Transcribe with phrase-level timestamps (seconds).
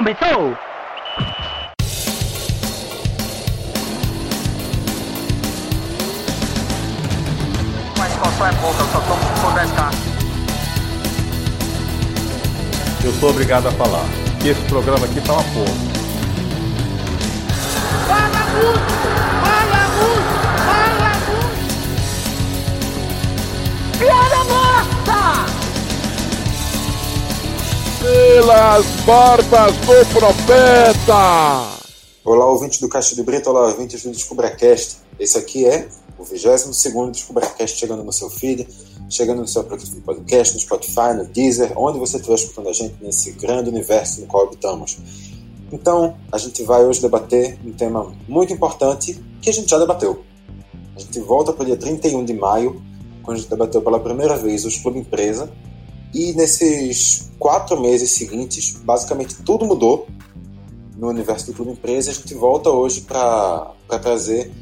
[0.00, 0.56] começou!
[7.98, 9.92] Mas qual é pouca, eu só tomo se for 10k.
[13.04, 14.06] Eu sou obrigado a falar
[14.40, 15.74] que esse programa aqui tá uma porra.
[18.06, 18.92] Fala muito!
[19.44, 20.34] Fala muito!
[20.64, 21.58] Fala muito!
[23.98, 24.99] Piada morta!
[28.00, 31.78] Pelas barbas do profeta!
[32.24, 35.00] Olá, ouvintes do Caixa de Brito, olá, ouvintes do DescubraCast.
[35.18, 35.86] Esse aqui é
[36.18, 38.66] o 22º DescubraCast chegando no seu feed,
[39.10, 43.32] chegando no seu podcast, no Spotify, no Deezer, onde você estiver escutando a gente nesse
[43.32, 44.96] grande universo no qual habitamos.
[45.70, 50.24] Então, a gente vai hoje debater um tema muito importante que a gente já debateu.
[50.96, 52.82] A gente volta para o dia 31 de maio,
[53.22, 55.52] quando a gente debateu pela primeira vez os Clube Empresa,
[56.12, 60.08] e nesses quatro meses seguintes, basicamente tudo mudou
[60.96, 62.10] no universo do Clube Empresa.
[62.10, 64.52] A gente volta hoje para trazer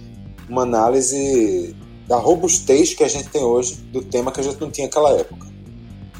[0.49, 1.75] uma análise
[2.07, 5.13] da robustez que a gente tem hoje do tema que a gente não tinha naquela
[5.13, 5.47] época.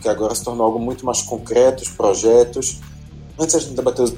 [0.03, 2.81] Que agora se tornou algo muito mais concreto, os projetos.
[3.39, 4.15] Antes a gente debateu os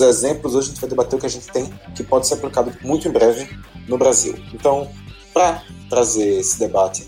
[0.00, 2.72] exemplos, hoje a gente vai debater o que a gente tem que pode ser aplicado
[2.82, 3.48] muito em breve
[3.88, 4.34] no Brasil.
[4.52, 4.88] Então,
[5.32, 7.06] para trazer esse debate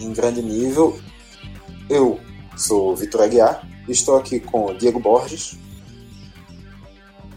[0.00, 0.98] em grande nível,
[1.88, 2.18] eu
[2.56, 5.58] sou Vitor Aguiar e estou aqui com Diego Borges.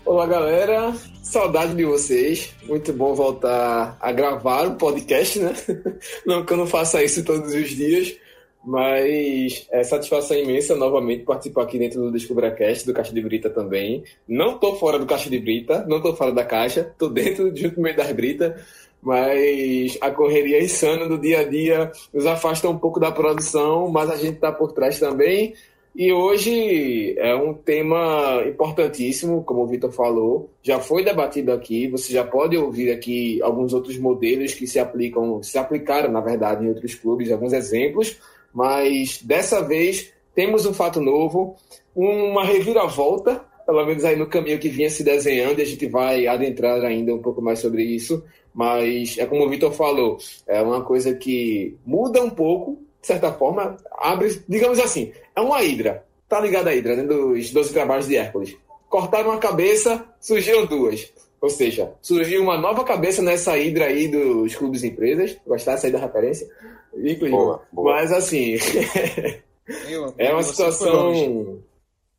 [0.05, 0.93] Olá, galera.
[1.23, 2.53] Saudade de vocês.
[2.63, 5.53] Muito bom voltar a gravar o podcast, né?
[6.25, 8.15] Não que eu não faça isso todos os dias,
[8.63, 14.03] mas é satisfação imensa novamente participar aqui dentro do DescubraCast, do Caixa de Brita também.
[14.27, 17.77] Não tô fora do Caixa de Brita, não tô fora da caixa, tô dentro, junto
[17.77, 18.63] no meio das Brita,
[19.05, 24.09] mas a correria insana do dia a dia nos afasta um pouco da produção, mas
[24.09, 25.53] a gente tá por trás também.
[25.95, 32.11] E hoje é um tema importantíssimo, como o Vitor falou, já foi debatido aqui, você
[32.11, 36.69] já pode ouvir aqui alguns outros modelos que se aplicam, se aplicaram, na verdade, em
[36.69, 38.17] outros clubes, alguns exemplos,
[38.51, 41.55] mas dessa vez temos um fato novo,
[41.95, 46.27] uma reviravolta, pelo menos aí no caminho que vinha se desenhando, e a gente vai
[46.27, 50.17] adentrar ainda um pouco mais sobre isso, mas é como o Vitor falou,
[50.47, 55.61] é uma coisa que muda um pouco, de certa forma, abre, digamos assim, é uma
[55.61, 56.05] hidra.
[56.27, 57.03] Tá ligado a hidra, né?
[57.03, 58.57] Dos 12 trabalhos de Hércules.
[58.89, 61.13] Cortaram uma cabeça, surgiram duas.
[61.41, 65.37] Ou seja, surgiu uma nova cabeça nessa hidra aí dos clubes e empresas.
[65.45, 66.47] Gostasse aí da referência?
[66.95, 67.29] Inclusive.
[67.29, 67.93] Boa, boa.
[67.93, 68.57] Mas assim,
[70.17, 71.61] é uma situação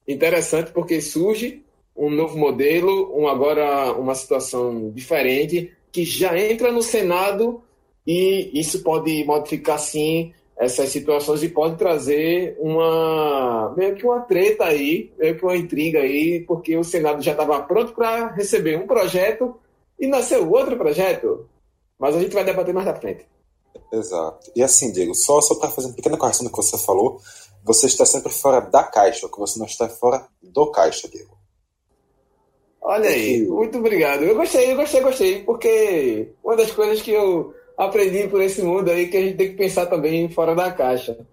[0.07, 1.63] interessante porque surge
[1.97, 7.63] um novo modelo, um agora uma situação diferente que já entra no Senado
[8.07, 14.65] e isso pode modificar sim essas situações e pode trazer uma meio que uma treta
[14.65, 18.87] aí, meio que uma intriga aí, porque o Senado já estava pronto para receber um
[18.87, 19.55] projeto
[19.99, 21.47] e nasceu outro projeto.
[21.99, 23.27] Mas a gente vai debater mais da frente.
[23.93, 24.51] Exato.
[24.55, 27.21] E assim, Diego, só, só para fazer uma pequena correção do que você falou,
[27.67, 31.37] você está sempre fora da caixa, que você não está fora do caixa, Diego.
[32.81, 34.23] Olha aí, muito obrigado.
[34.23, 38.89] Eu gostei, eu gostei, gostei, porque uma das coisas que eu aprendi por esse mundo
[38.89, 41.27] aí é que a gente tem que pensar também fora da caixa.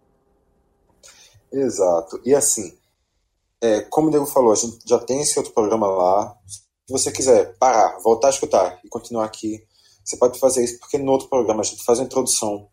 [1.51, 2.19] Exato.
[2.25, 2.75] E assim,
[3.61, 6.35] é, como o Diego falou, a gente já tem esse outro programa lá.
[6.47, 9.63] Se você quiser parar, voltar a escutar e continuar aqui,
[10.03, 12.67] você pode fazer isso, porque no outro programa a gente faz uma introdução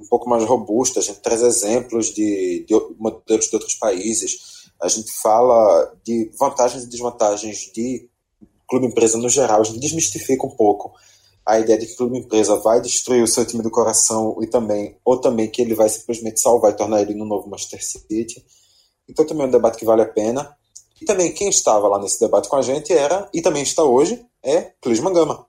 [0.00, 4.88] um pouco mais robusta, a gente traz exemplos de, de modelos de outros países, a
[4.88, 8.08] gente fala de vantagens e desvantagens de
[8.68, 10.92] clube empresa no geral, a gente desmistifica um pouco
[11.44, 14.96] a ideia de que clube empresa vai destruir o seu time do coração e também
[15.04, 18.44] ou também que ele vai simplesmente salvar e tornar ele no novo Manchester City.
[19.08, 20.56] Então também é um debate que vale a pena.
[21.00, 24.24] E também quem estava lá nesse debate com a gente era e também está hoje
[24.42, 25.46] é Clisman Gama.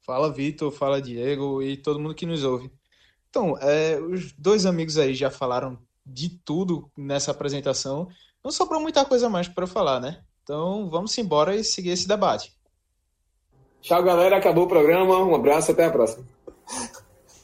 [0.00, 2.70] Fala Vitor, fala Diego e todo mundo que nos ouve.
[3.32, 8.06] Então, é, os dois amigos aí já falaram de tudo nessa apresentação.
[8.44, 10.22] Não sobrou muita coisa mais para falar, né?
[10.42, 12.54] Então, vamos embora e seguir esse debate.
[13.80, 14.36] Tchau, galera.
[14.36, 15.16] Acabou o programa.
[15.24, 16.26] Um abraço, até a próxima.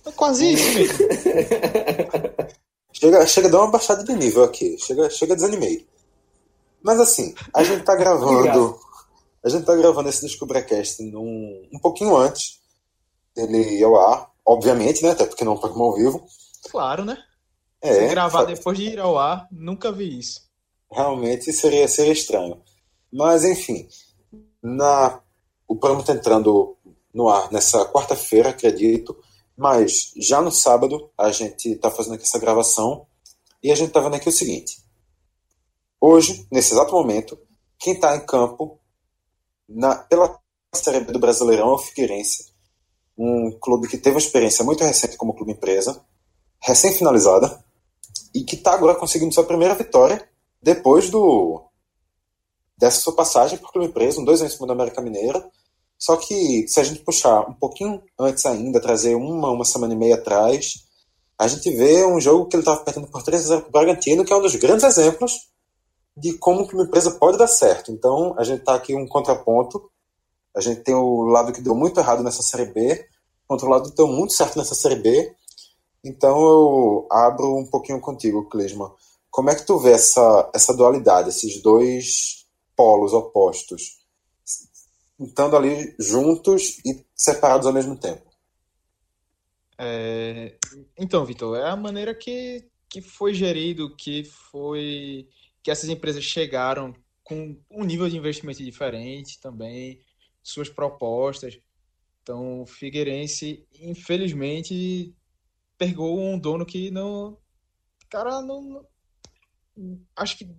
[0.05, 0.99] É quase isso, mesmo.
[2.93, 4.77] Chega, chega a dar uma baixada de nível aqui.
[4.79, 5.87] Chega, chega desanimei.
[6.83, 8.77] Mas assim, a gente tá gravando.
[9.45, 12.59] A gente tá gravando esse DescubraCast num, um pouquinho antes
[13.37, 14.28] dele ir ao ar.
[14.49, 15.11] Obviamente, né?
[15.11, 16.27] Até porque não é um programa ao vivo.
[16.71, 17.19] Claro, né?
[17.83, 20.41] É, Gravar depois de ir ao ar, nunca vi isso.
[20.91, 22.63] realmente seria, seria estranho.
[23.13, 23.87] Mas, enfim,
[24.63, 25.21] na,
[25.69, 26.79] o programa está entrando
[27.13, 29.15] no ar nessa quarta-feira, acredito,
[29.55, 33.07] mas já no sábado a gente está fazendo aqui essa gravação
[33.63, 34.83] e a gente está vendo aqui o seguinte.
[36.01, 37.39] Hoje, nesse exato momento,
[37.79, 38.81] quem está em campo
[39.69, 40.39] na, pela
[40.75, 42.55] Série B do Brasileirão é o Figueirense,
[43.19, 46.01] um clube que teve uma experiência muito recente como clube empresa,
[46.61, 47.63] recém-finalizada,
[48.35, 50.29] e que está agora conseguindo sua primeira vitória
[50.63, 51.65] depois do
[52.77, 55.45] dessa sua passagem por clube empresa, um dois anos em cima da América Mineira.
[55.99, 59.97] Só que se a gente puxar um pouquinho antes ainda, trazer uma, uma semana e
[59.97, 60.85] meia atrás,
[61.37, 63.73] a gente vê um jogo que ele estava perdendo por 3 a 0 para o
[63.73, 65.49] Bragantino, que é um dos grandes exemplos
[66.17, 67.91] de como que uma empresa pode dar certo.
[67.91, 69.91] Então, a gente está aqui um contraponto.
[70.55, 73.09] A gente tem o lado que deu muito errado nessa Série B,
[73.47, 75.35] contra o lado que deu muito certo nessa Série B.
[76.05, 78.95] Então, eu abro um pouquinho contigo, Clisma.
[79.31, 83.99] Como é que tu vê essa, essa dualidade, esses dois polos opostos,
[85.19, 88.29] estando ali juntos e separados ao mesmo tempo?
[89.79, 90.57] É,
[90.97, 95.29] então, Vitor, é a maneira que, que foi gerido, que foi
[95.63, 100.01] que essas empresas chegaram com um nível de investimento diferente também,
[100.49, 101.59] suas propostas.
[102.23, 105.15] Então, o Figueirense, infelizmente,
[105.77, 107.39] pegou um dono que não.
[108.11, 108.87] Cara, não.
[110.17, 110.51] Acho que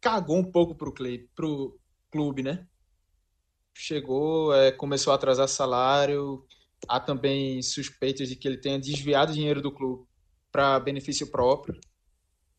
[0.00, 0.92] cagou um pouco pro,
[1.34, 1.78] pro
[2.10, 2.66] clube, né?
[3.74, 6.46] Chegou, é, começou a atrasar salário.
[6.88, 10.04] Há também suspeitas de que ele tenha desviado dinheiro do clube
[10.50, 11.80] para benefício próprio.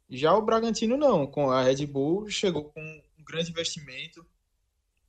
[0.10, 4.26] Já o Bragantino não, com a Red Bull chegou com um grande investimento,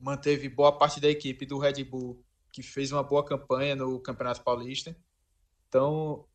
[0.04, 2.22] manteve boa parte da equipe do Red Bull
[2.52, 4.94] que fez uma boa campanha no Campeonato Paulista.
[5.66, 6.26] Então,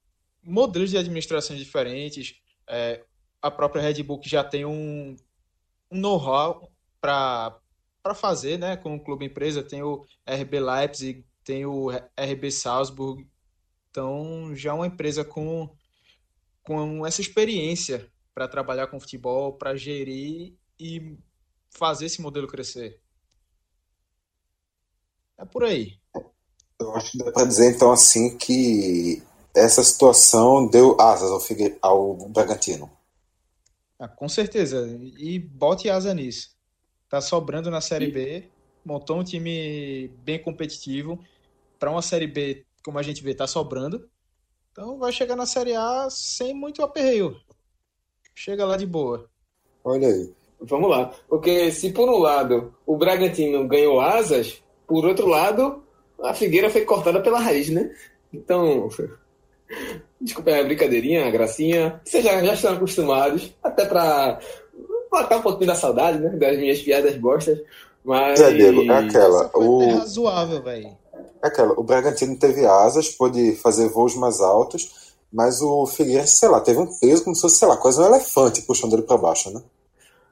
[0.44, 3.06] modelos de administração diferentes, é,
[3.39, 5.16] a própria Red Bull que já tem um,
[5.92, 6.69] um know-how
[7.00, 7.62] para
[8.16, 13.25] fazer, né, com o clube empresa, tem o RB Leipzig, tem o RB Salzburg,
[13.92, 15.69] então já uma empresa com,
[16.63, 21.18] com essa experiência para trabalhar com futebol, para gerir e
[21.69, 23.00] fazer esse modelo crescer.
[25.40, 25.94] É por aí.
[26.80, 29.24] Eu acho que dá para dizer então assim que
[29.56, 31.78] essa situação deu asas ao, Figue...
[31.82, 32.92] ao Bragantino.
[33.98, 34.86] Ah, com certeza.
[35.18, 36.52] E bote asa nisso.
[37.10, 38.50] Tá sobrando na Série B,
[38.86, 41.20] montou um time bem competitivo.
[41.80, 44.08] Para uma Série B, como a gente vê, tá sobrando.
[44.72, 47.36] Então vai chegar na Série A sem muito aperreio.
[48.36, 49.30] Chega lá de boa.
[49.84, 50.34] Olha aí.
[50.62, 51.14] Vamos lá.
[51.28, 55.82] Porque se por um lado o Bragantino ganhou asas, por outro lado,
[56.22, 57.92] a Figueira foi cortada pela raiz, né?
[58.34, 58.90] Então,
[60.20, 62.02] desculpa a brincadeirinha, a gracinha.
[62.04, 64.40] Vocês já, já estão acostumados, até para
[65.12, 66.30] matar um pouquinho da saudade, né?
[66.32, 67.60] Das minhas piadas bostas.
[68.04, 68.42] Mas.
[68.42, 69.50] É, Diego, é aquela.
[69.54, 69.84] O...
[69.84, 70.98] É razoável, velho.
[71.42, 71.80] É aquela.
[71.80, 76.80] O Bragantino teve asas, pôde fazer voos mais altos mas o Figueirense, sei lá, teve
[76.80, 79.62] um peso como se fosse, sei lá, quase um elefante puxando ele para baixo, né?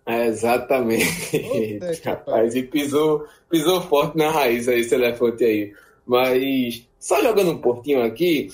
[0.09, 1.77] É, exatamente.
[2.06, 5.74] Rapaz, e pisou, pisou forte na raiz aí, esse elefante aí.
[6.06, 8.48] Mas, só jogando um portinho aqui,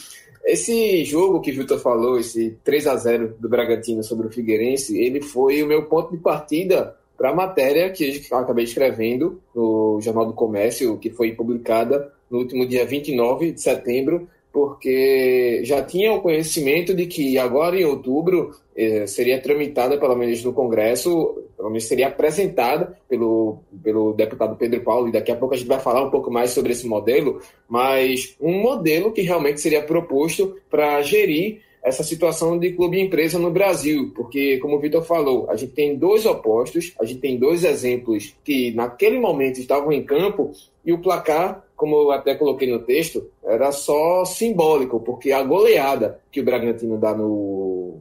[0.44, 5.00] esse jogo que o Vitor falou, esse 3 a 0 do Bragantino sobre o Figueirense,
[5.00, 10.00] ele foi o meu ponto de partida para a matéria que eu acabei escrevendo no
[10.02, 16.14] Jornal do Comércio, que foi publicada no último dia 29 de setembro, porque já tinha
[16.14, 21.70] o conhecimento de que agora em outubro eh, seria tramitada pelo menos no Congresso, pelo
[21.70, 25.80] menos seria apresentada pelo, pelo deputado Pedro Paulo, e daqui a pouco a gente vai
[25.80, 31.02] falar um pouco mais sobre esse modelo, mas um modelo que realmente seria proposto para
[31.02, 35.74] gerir essa situação de clube empresa no Brasil, porque, como o Vitor falou, a gente
[35.74, 40.52] tem dois opostos, a gente tem dois exemplos que naquele momento estavam em campo
[40.86, 46.20] e o placar como eu até coloquei no texto, era só simbólico, porque a goleada
[46.32, 48.00] que o Bragantino dá no.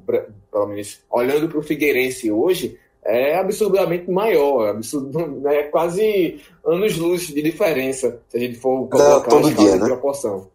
[0.51, 7.29] Pelo menos olhando para o Figueirense hoje, é absurdamente maior, é, absurdo, é quase anos-luz
[7.29, 9.85] de diferença, se a gente for colocar todo dia, né?
[9.85, 10.49] proporção.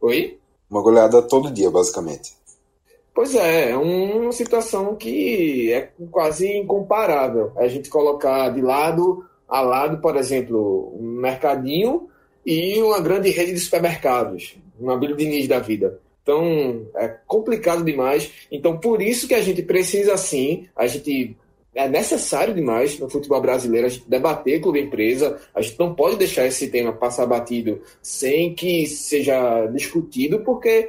[0.00, 0.38] Oi?
[0.70, 2.36] Uma goleada todo dia, basicamente.
[3.14, 7.52] Pois é, é uma situação que é quase incomparável.
[7.56, 12.08] A gente colocar de lado a lado, por exemplo, um mercadinho
[12.48, 16.00] e uma grande rede de supermercados, uma Bíblia Diniz da vida.
[16.22, 18.30] Então, é complicado demais.
[18.50, 21.36] Então, por isso que a gente precisa, sim, a gente
[21.74, 25.38] é necessário demais no futebol brasileiro a gente debater clube empresa.
[25.54, 30.88] A gente não pode deixar esse tema passar batido sem que seja discutido, porque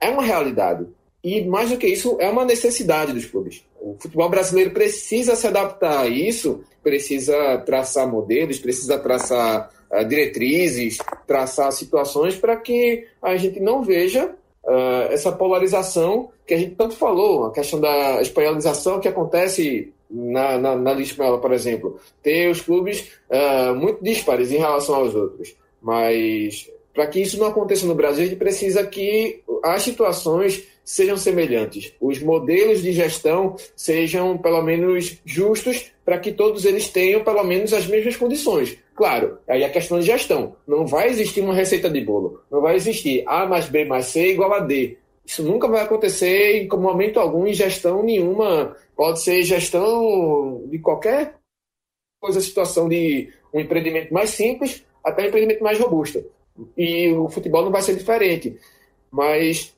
[0.00, 0.86] é uma realidade.
[1.22, 3.62] E mais do que isso, é uma necessidade dos clubes.
[3.78, 10.98] O futebol brasileiro precisa se adaptar a isso, precisa traçar modelos, precisa traçar uh, diretrizes,
[11.26, 14.26] traçar situações para que a gente não veja
[14.64, 20.58] uh, essa polarização que a gente tanto falou, a questão da espanholização que acontece na,
[20.58, 25.56] na, na Espanhola, por exemplo, ter os clubes uh, muito dispares em relação aos outros.
[25.82, 31.16] Mas para que isso não aconteça no Brasil, a gente precisa que as situações sejam
[31.16, 37.42] semelhantes, os modelos de gestão sejam pelo menos justos para que todos eles tenham pelo
[37.42, 38.78] menos as mesmas condições.
[38.96, 40.56] Claro, aí a questão de gestão.
[40.66, 42.40] Não vai existir uma receita de bolo.
[42.50, 44.96] Não vai existir A mais B mais C igual a D.
[45.24, 48.74] Isso nunca vai acontecer em momento algum em gestão nenhuma.
[48.96, 51.34] Pode ser gestão de qualquer
[52.18, 56.24] coisa, situação de um empreendimento mais simples até um empreendimento mais robusto.
[56.74, 58.58] E o futebol não vai ser diferente.
[59.10, 59.76] Mas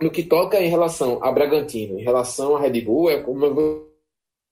[0.00, 3.44] no que toca em relação a Bragantino, em relação a Red Bull, é como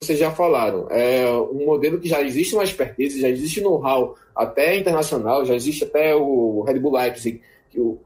[0.00, 4.76] vocês já falaram, é um modelo que já existe uma expertise, já existe know-how até
[4.76, 7.98] internacional, já existe até o Red Bull Leipzig, que o,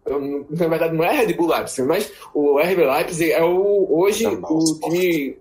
[0.48, 4.80] na verdade não é Red Bull Leipzig, mas o RB Leipzig é o, hoje o
[4.80, 5.36] time...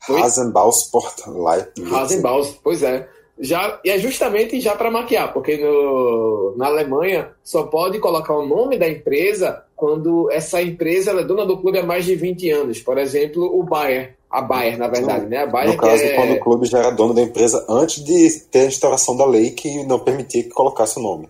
[0.00, 1.90] Rasenballsport Leipzig.
[1.90, 3.08] Rasenball, pois é.
[3.38, 8.46] Já, e é justamente já para maquiar, porque no, na Alemanha só pode colocar o
[8.46, 12.80] nome da empresa quando essa empresa é dona do clube há mais de 20 anos.
[12.80, 14.14] Por exemplo, o Bayern.
[14.34, 15.44] A Bayern, na verdade, né?
[15.44, 16.14] A Bayern no caso, é...
[16.16, 19.52] quando o clube já era dono da empresa antes de ter a instauração da lei
[19.52, 21.28] que não permitia que colocasse o nome.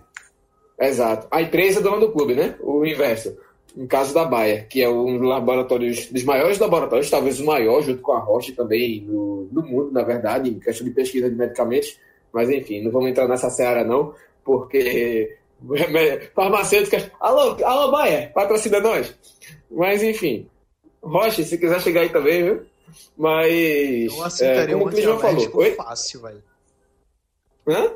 [0.79, 1.27] Exato.
[1.29, 2.55] A empresa é dona do clube, né?
[2.61, 3.37] O inverso.
[3.75, 7.83] No caso da Bayer, que é um dos laboratórios, dos maiores laboratórios, talvez o maior,
[7.83, 11.35] junto com a Roche também, no, no mundo, na verdade, em questão de pesquisa de
[11.35, 11.99] medicamentos.
[12.33, 15.37] Mas, enfim, não vamos entrar nessa seara, não, porque
[16.33, 17.11] farmacêuticas.
[17.19, 19.15] Alô, alô, Bayer, patrocina nós.
[19.69, 20.47] Mas, enfim.
[21.03, 22.61] Roche, se quiser chegar aí também, viu?
[23.17, 24.13] Mas.
[24.13, 25.75] Eu aceitaria é, como um o Clisman falou.
[25.75, 26.43] Fácil, velho.
[27.67, 27.91] Hã?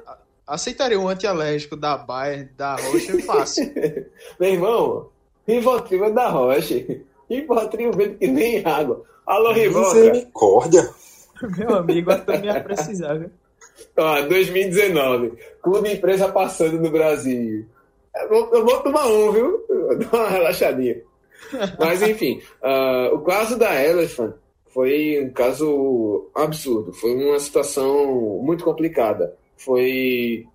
[0.48, 3.72] Aceitaria um antialérgico da Bayer, da Roche, fácil.
[4.40, 5.10] Meu irmão,
[5.48, 7.06] Rivotril é da Roche.
[7.30, 9.04] Rivotril vendo que nem água.
[9.28, 10.06] Alô, Rivotril.
[10.06, 10.90] Misericórdia.
[11.58, 13.30] Meu amigo, até me ia precisar, viu?
[13.96, 15.34] Ó, 2019.
[15.62, 17.66] Clube empresa passando no Brasil.
[18.16, 19.66] Eu vou, eu vou tomar um, viu?
[20.00, 21.02] Dar uma relaxadinha.
[21.78, 24.34] Mas, enfim, uh, o caso da Elephant
[24.70, 26.94] foi um caso absurdo.
[26.94, 29.36] Foi uma situação muito complicada.
[29.58, 30.46] Foi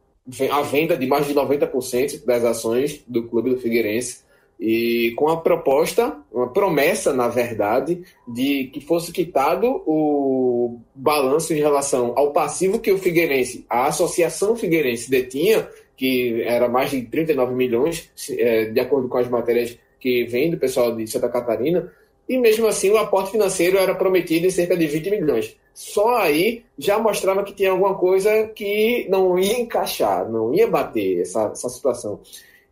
[0.51, 4.25] a venda de mais de 90% das ações do clube do Figueirense
[4.59, 11.59] e com a proposta, uma promessa, na verdade, de que fosse quitado o balanço em
[11.59, 17.55] relação ao passivo que o Figueirense, a Associação Figueirense detinha, que era mais de 39
[17.55, 21.93] milhões, é, de acordo com as matérias que vem do pessoal de Santa Catarina,
[22.29, 25.57] e mesmo assim o aporte financeiro era prometido em cerca de 20 milhões.
[25.73, 31.21] Só aí já mostrava que tinha alguma coisa que não ia encaixar, não ia bater
[31.21, 32.21] essa, essa situação.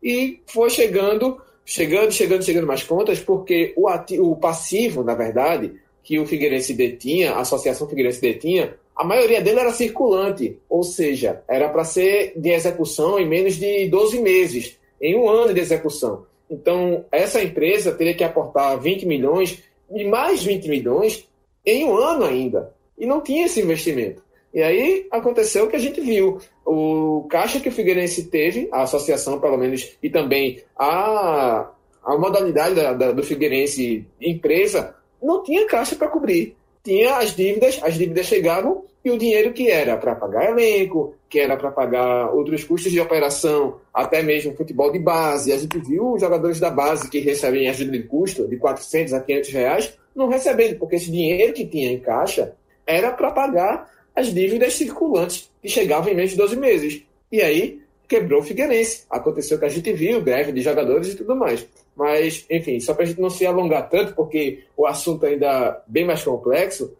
[0.02, 5.74] E foi chegando chegando, chegando, chegando mais contas, porque o, ativo, o passivo, na verdade,
[6.02, 11.42] que o Figueirense detinha, a Associação Figueirense detinha, a maioria dele era circulante, ou seja,
[11.48, 16.26] era para ser de execução em menos de 12 meses, em um ano de execução.
[16.52, 21.26] Então, essa empresa teria que aportar 20 milhões e mais 20 milhões
[21.64, 22.74] em um ano ainda.
[22.98, 24.22] E não tinha esse investimento.
[24.52, 26.38] E aí aconteceu o que a gente viu.
[26.62, 31.70] O caixa que o Figueirense teve, a associação pelo menos, e também a,
[32.04, 36.54] a modalidade da, da, do Figueirense empresa, não tinha caixa para cobrir.
[36.84, 41.40] Tinha as dívidas, as dívidas chegavam e o dinheiro que era para pagar elenco, que
[41.40, 45.52] era para pagar outros custos de operação, até mesmo futebol de base.
[45.52, 49.20] A gente viu os jogadores da base que recebem ajuda de custo de 400 a
[49.20, 52.54] 500 reais não recebendo, porque esse dinheiro que tinha em caixa
[52.86, 57.02] era para pagar as dívidas circulantes que chegavam em menos de 12 meses.
[57.30, 59.04] E aí quebrou o Figueirense.
[59.08, 61.66] Aconteceu que a gente viu, greve de jogadores e tudo mais.
[61.96, 65.80] Mas, enfim, só para a gente não se alongar tanto, porque o assunto ainda é
[65.86, 66.94] bem mais complexo,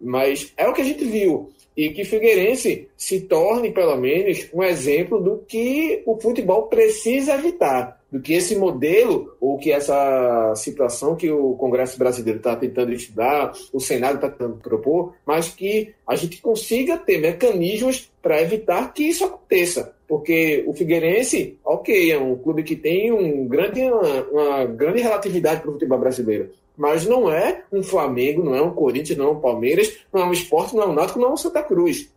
[0.00, 1.50] mas é o que a gente viu.
[1.76, 8.00] E que Figueirense se torne, pelo menos, um exemplo do que o futebol precisa evitar
[8.10, 13.52] do que esse modelo ou que essa situação que o Congresso Brasileiro está tentando estudar,
[13.72, 19.02] o Senado está tentando propor, mas que a gente consiga ter mecanismos para evitar que
[19.02, 19.94] isso aconteça.
[20.08, 25.60] Porque o Figueirense, ok, é um clube que tem um grande, uma, uma grande relatividade
[25.60, 29.30] para o futebol brasileiro, mas não é um Flamengo, não é um Corinthians, não é
[29.30, 32.10] um Palmeiras, não é um esporte, não é um Náutico, não é um Santa Cruz.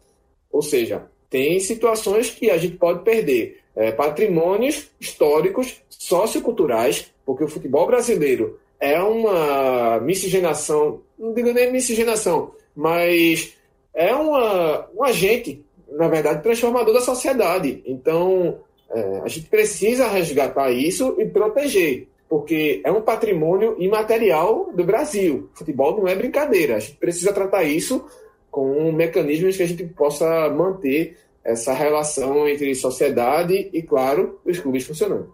[0.51, 7.47] Ou seja, tem situações que a gente pode perder é, patrimônios históricos, socioculturais, porque o
[7.47, 13.53] futebol brasileiro é uma miscigenação, não digo nem miscigenação, mas
[13.93, 17.83] é uma, um agente, na verdade, transformador da sociedade.
[17.85, 24.83] Então, é, a gente precisa resgatar isso e proteger, porque é um patrimônio imaterial do
[24.85, 25.49] Brasil.
[25.55, 28.05] Futebol não é brincadeira, a gente precisa tratar isso
[28.51, 34.85] com mecanismos que a gente possa manter essa relação entre sociedade e, claro, os clubes
[34.85, 35.33] funcionando.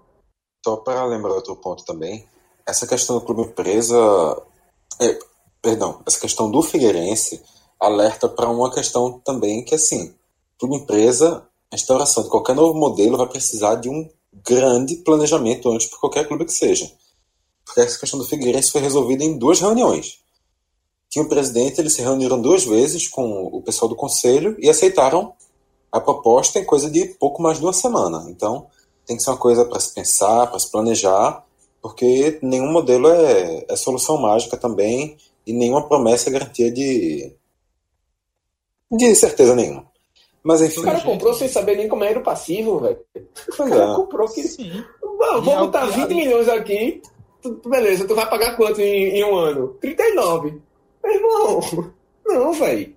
[0.66, 2.26] Só para lembrar outro ponto também,
[2.66, 3.96] essa questão do clube empresa,
[5.02, 5.20] é,
[5.62, 7.42] perdão, essa questão do Figueirense
[7.80, 10.16] alerta para uma questão também que assim,
[10.58, 14.10] clube empresa, a instauração de qualquer novo modelo vai precisar de um
[14.44, 16.92] grande planejamento antes por qualquer clube que seja.
[17.66, 20.20] Porque essa questão do Figueirense foi resolvida em duas reuniões.
[21.10, 25.34] Tinha o presidente, eles se reuniram duas vezes com o pessoal do conselho e aceitaram
[25.92, 28.26] a proposta em coisa de pouco mais de uma semana.
[28.30, 28.68] Então,
[29.06, 31.46] tem que ser uma coisa para se pensar, para se planejar,
[31.82, 37.32] porque nenhum modelo é, é solução mágica também e nenhuma promessa é garantia de,
[38.92, 39.86] de certeza nenhuma.
[40.46, 40.82] Mas enfim.
[40.82, 43.00] O cara comprou sem saber nem como era o passivo, velho.
[43.50, 43.96] O cara é.
[43.96, 44.44] comprou que.
[44.44, 44.86] Sim.
[45.02, 47.02] Vou botar 20 milhões aqui.
[47.42, 49.70] Tu, beleza, tu vai pagar quanto em, em um ano?
[49.82, 50.62] 39.
[51.04, 52.96] Meu irmão, não, velho.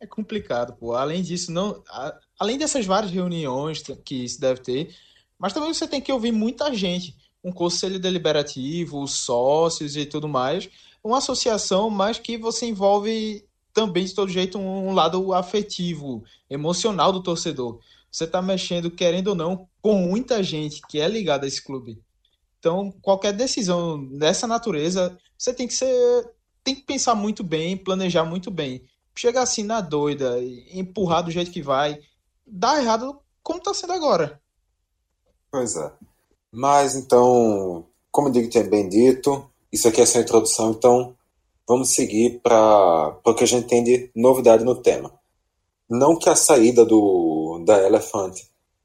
[0.00, 0.94] É complicado, pô.
[0.94, 1.82] Além disso, não.
[2.40, 4.96] Além dessas várias reuniões que se deve ter,
[5.38, 7.14] mas também você tem que ouvir muita gente.
[7.44, 10.66] Um conselho deliberativo, sócios e tudo mais.
[11.04, 13.45] Uma associação, mas que você envolve
[13.76, 17.78] também, de todo jeito, um lado afetivo, emocional do torcedor.
[18.10, 22.02] Você está mexendo, querendo ou não, com muita gente que é ligada a esse clube.
[22.58, 25.94] Então, qualquer decisão dessa natureza, você tem que ser.
[26.64, 28.82] tem que pensar muito bem, planejar muito bem.
[29.14, 30.38] Chegar assim na doida,
[30.72, 32.00] empurrar do jeito que vai,
[32.46, 34.40] dá errado como está sendo agora.
[35.50, 35.92] Pois é.
[36.50, 41.14] Mas então, como eu digo, tinha bem dito, isso aqui é só introdução, então
[41.68, 45.12] vamos seguir para o que a gente tem de novidade no tema.
[45.88, 48.34] Não que a saída do, da Elephant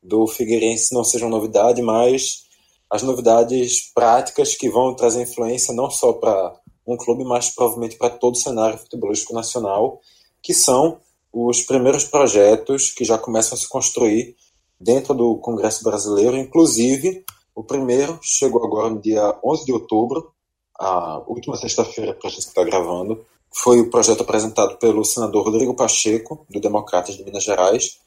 [0.01, 2.43] do Figueirense não seja uma novidade, mas
[2.89, 8.09] as novidades práticas que vão trazer influência não só para um clube, mas provavelmente para
[8.09, 10.00] todo o cenário futebolístico nacional,
[10.41, 10.97] que são
[11.31, 14.35] os primeiros projetos que já começam a se construir
[14.79, 17.24] dentro do Congresso Brasileiro, inclusive
[17.55, 20.33] o primeiro chegou agora no dia 11 de outubro,
[20.81, 25.75] a última sexta-feira para a gente estar gravando, foi o projeto apresentado pelo senador Rodrigo
[25.75, 28.00] Pacheco, do Democratas de Minas Gerais,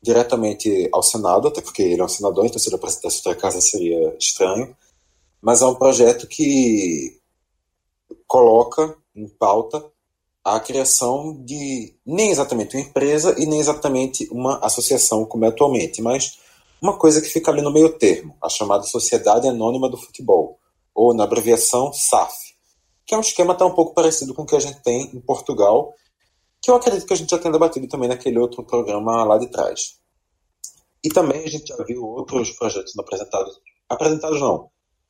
[0.00, 3.60] diretamente ao Senado, até porque ele é um senador, então se ele apresentasse outra casa
[3.60, 4.74] seria estranho,
[5.42, 7.18] mas é um projeto que
[8.26, 9.84] coloca em pauta
[10.44, 16.00] a criação de nem exatamente uma empresa e nem exatamente uma associação como é atualmente,
[16.00, 16.38] mas
[16.80, 20.59] uma coisa que fica ali no meio termo, a chamada Sociedade Anônima do Futebol,
[21.00, 22.34] ou na abreviação SAF,
[23.06, 25.20] que é um esquema até um pouco parecido com o que a gente tem em
[25.20, 25.94] Portugal,
[26.60, 29.46] que eu acredito que a gente já tenha debatido também naquele outro programa lá de
[29.46, 29.98] trás.
[31.02, 33.58] E também a gente já viu outros projetos apresentados,
[33.88, 34.68] apresentados não,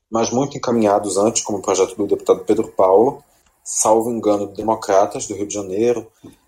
[0.08, 3.24] mas muito encaminhados antes, como o projeto do deputado Pedro Paulo,
[3.64, 6.06] salvo engano, Democratas do Rio de Janeiro.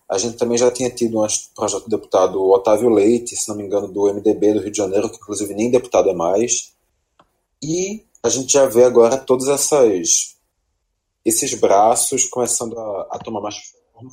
[0.09, 3.65] A gente também já tinha tido um projeto do deputado Otávio Leite, se não me
[3.65, 6.73] engano, do MDB do Rio de Janeiro, que inclusive nem deputado é mais.
[7.61, 10.37] E a gente já vê agora todos essas,
[11.25, 13.57] esses braços começando a, a tomar mais
[13.93, 14.13] forma.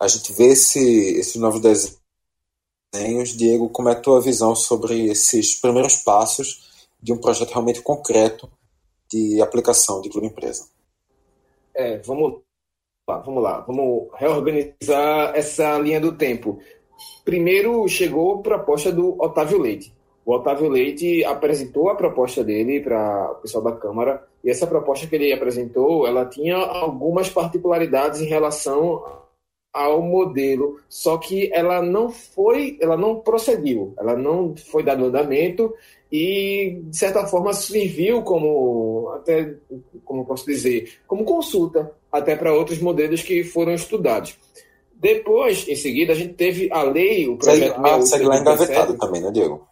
[0.00, 0.78] A gente vê esse,
[1.18, 3.36] esses novos desenhos.
[3.36, 8.50] Diego, como é a tua visão sobre esses primeiros passos de um projeto realmente concreto
[9.10, 10.68] de aplicação de clube empresa?
[11.74, 12.40] É, vamos
[13.08, 16.60] lá, vamos lá, vamos reorganizar essa linha do tempo.
[17.24, 19.93] Primeiro chegou a proposta do Otávio Leite.
[20.24, 25.06] O Otávio Leite apresentou a proposta dele para o pessoal da Câmara, e essa proposta
[25.06, 29.04] que ele apresentou, ela tinha algumas particularidades em relação
[29.74, 35.74] ao modelo, só que ela não foi, ela não procediu, ela não foi dado andamento
[36.12, 39.56] e de certa forma serviu como até
[40.04, 44.38] como posso dizer, como consulta até para outros modelos que foram estudados.
[44.94, 49.20] Depois, em seguida, a gente teve a lei, o projeto segue, segue lá engavetado também,
[49.20, 49.66] né, Diego?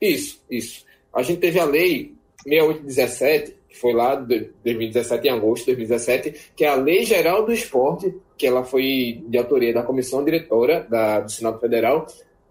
[0.00, 0.84] Isso, isso.
[1.12, 2.14] A gente teve a lei
[2.46, 7.44] 6817, que foi lá de 2017, em agosto de 2017, que é a Lei Geral
[7.44, 12.06] do Esporte, que ela foi de autoria da Comissão Diretora da, do Senado Federal.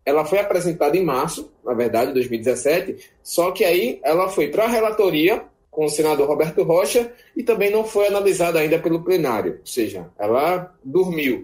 [0.06, 4.66] Ela foi apresentada em março, na verdade, de 2017, só que aí ela foi para
[4.66, 9.58] a relatoria com o senador Roberto Rocha e também não foi analisada ainda pelo plenário,
[9.60, 11.44] ou seja, ela dormiu.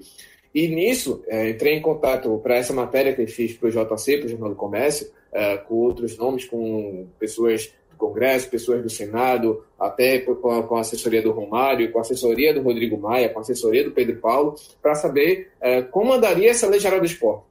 [0.54, 4.18] E nisso, é, entrei em contato para essa matéria que eu fiz para o JC,
[4.18, 8.90] para o Jornal do Comércio, é, com outros nomes, com pessoas do Congresso, pessoas do
[8.90, 13.28] Senado, até com a, com a, assessoria do Romário, com a assessoria do Rodrigo Maia,
[13.28, 17.06] com a assessoria do Pedro Paulo, para saber é, como andaria essa Lei Geral do
[17.06, 17.44] Esporte.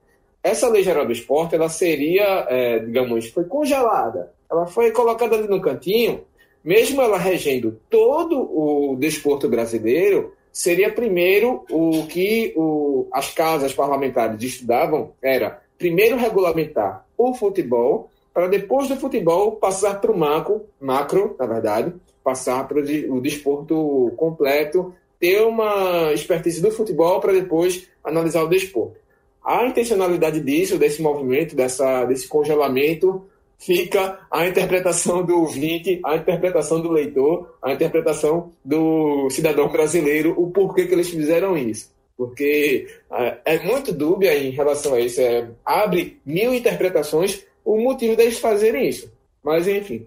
[0.42, 4.32] Essa Lei Geral do Esporte, ela seria, é, digamos, foi congelada.
[4.50, 6.24] Ela foi colocada ali no cantinho,
[6.62, 14.42] mesmo ela regendo todo o desporto brasileiro, seria primeiro o que o, as casas parlamentares
[14.42, 21.36] estudavam era primeiro regulamentar o futebol, para depois do futebol passar para o macro, macro,
[21.38, 28.42] na verdade, passar para o desporto completo, ter uma expertise do futebol para depois analisar
[28.42, 28.98] o desporto.
[29.44, 33.24] A intencionalidade disso, desse movimento, dessa, desse congelamento,
[33.58, 40.50] fica a interpretação do ouvinte, a interpretação do leitor, a interpretação do cidadão brasileiro, o
[40.50, 41.93] porquê que eles fizeram isso.
[42.16, 45.20] Porque é, é muito dúbia em relação a isso.
[45.20, 49.12] É, abre mil interpretações o motivo deles fazerem isso.
[49.42, 50.06] Mas, enfim.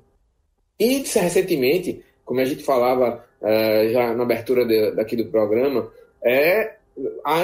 [0.79, 5.91] E, recentemente, como a gente falava é, já na abertura de, daqui do programa,
[6.23, 6.75] é
[7.23, 7.43] a,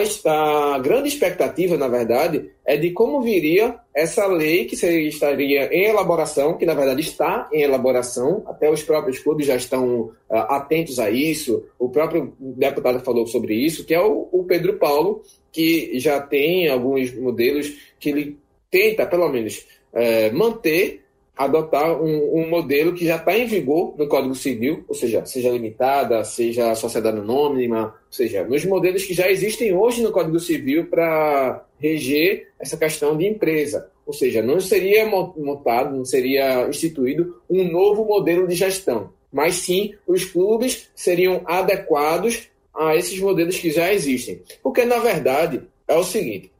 [0.75, 5.89] a, grande expectativa, na verdade, é de como viria essa lei que seria, estaria em
[5.89, 10.99] elaboração, que na verdade está em elaboração, até os próprios clubes já estão uh, atentos
[10.99, 15.99] a isso, o próprio deputado falou sobre isso, que é o, o Pedro Paulo, que
[15.99, 18.39] já tem alguns modelos que ele
[18.71, 21.02] tenta, pelo menos, uh, manter
[21.35, 25.49] adotar um, um, modelo que já está em vigor no Código Civil, ou seja, seja
[25.49, 30.85] limitada, seja sociedade anônima, ou seja, nos modelos que já existem hoje no Código Civil
[30.87, 33.89] para reger essa questão de empresa.
[34.05, 39.95] Ou seja, não seria montado, não seria instituído um novo modelo de gestão, mas sim
[40.05, 44.41] os clubes seriam adequados a esses modelos que já existem.
[44.61, 46.51] Porque, na verdade, é o seguinte: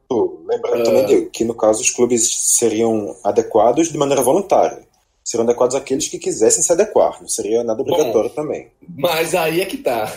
[0.46, 0.84] Lembrando uh...
[0.84, 4.84] também, Diego, que no caso os clubes seriam adequados de maneira voluntária.
[5.24, 8.68] Seriam adequados àqueles que quisessem se adequar, não seria nada obrigatório Bom, também.
[8.98, 10.14] Mas aí é que tá.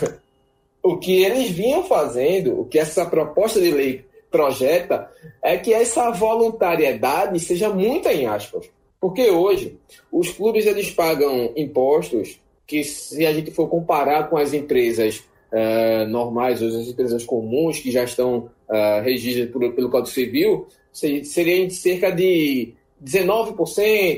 [0.83, 5.09] O que eles vinham fazendo, o que essa proposta de lei projeta,
[5.41, 8.69] é que essa voluntariedade seja muito em aspas.
[8.99, 9.77] Porque hoje,
[10.11, 16.07] os clubes eles pagam impostos que, se a gente for comparar com as empresas uh,
[16.07, 21.73] normais, as empresas comuns que já estão uh, regidas por, pelo Código Civil, seria de
[21.73, 23.55] cerca de 19%,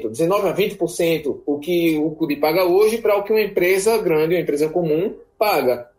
[0.09, 4.35] 19% a 20% o que o clube paga hoje para o que uma empresa grande,
[4.35, 5.89] uma empresa comum, paga.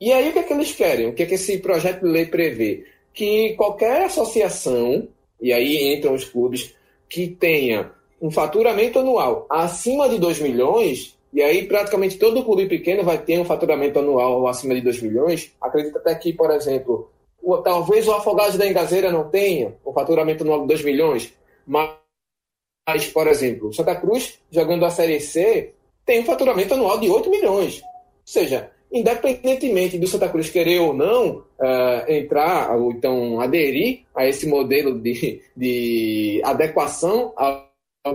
[0.00, 1.08] E aí o que é que eles querem?
[1.08, 2.84] O que é que esse projeto de lei prevê?
[3.12, 5.08] Que qualquer associação,
[5.40, 6.72] e aí entram os clubes,
[7.08, 13.04] que tenha um faturamento anual acima de 2 milhões, e aí, praticamente todo clube pequeno
[13.04, 15.52] vai ter um faturamento anual acima de 2 milhões.
[15.60, 17.10] Acredito até que, por exemplo,
[17.42, 21.34] o, talvez o Afogados da Engazeira não tenha um faturamento anual de 2 milhões,
[21.66, 27.30] mas, por exemplo, Santa Cruz, jogando a Série C, tem um faturamento anual de 8
[27.30, 27.82] milhões.
[27.82, 27.88] Ou
[28.24, 34.46] seja, independentemente do Santa Cruz querer ou não uh, entrar, ou então aderir a esse
[34.46, 37.68] modelo de, de adequação ao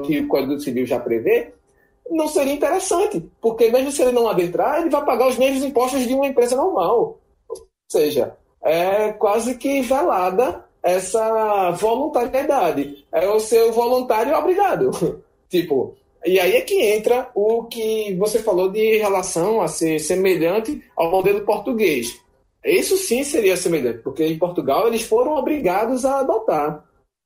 [0.04, 1.54] que o Código Civil já prevê,
[2.10, 6.06] não seria interessante, porque mesmo se ele não adentrar, ele vai pagar os mesmos impostos
[6.06, 7.20] de uma empresa normal.
[7.50, 7.58] Ou
[7.92, 13.06] seja, é quase que velada essa voluntariedade.
[13.12, 15.24] É o seu voluntário obrigado.
[15.50, 20.84] tipo, e aí é que entra o que você falou de relação a ser semelhante
[20.96, 22.20] ao modelo português.
[22.64, 26.84] Isso sim seria semelhante, porque em Portugal eles foram obrigados a adotar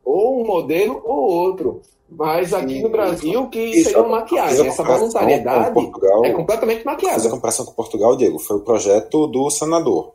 [0.07, 1.81] ou um modelo ou outro.
[2.09, 4.67] Mas aqui no Brasil, que isso, seria uma maquiagem.
[4.67, 7.15] Essa voluntariedade Portugal, é completamente maquiada.
[7.15, 10.13] Fazer a comparação com Portugal, Diego, foi o projeto do senador.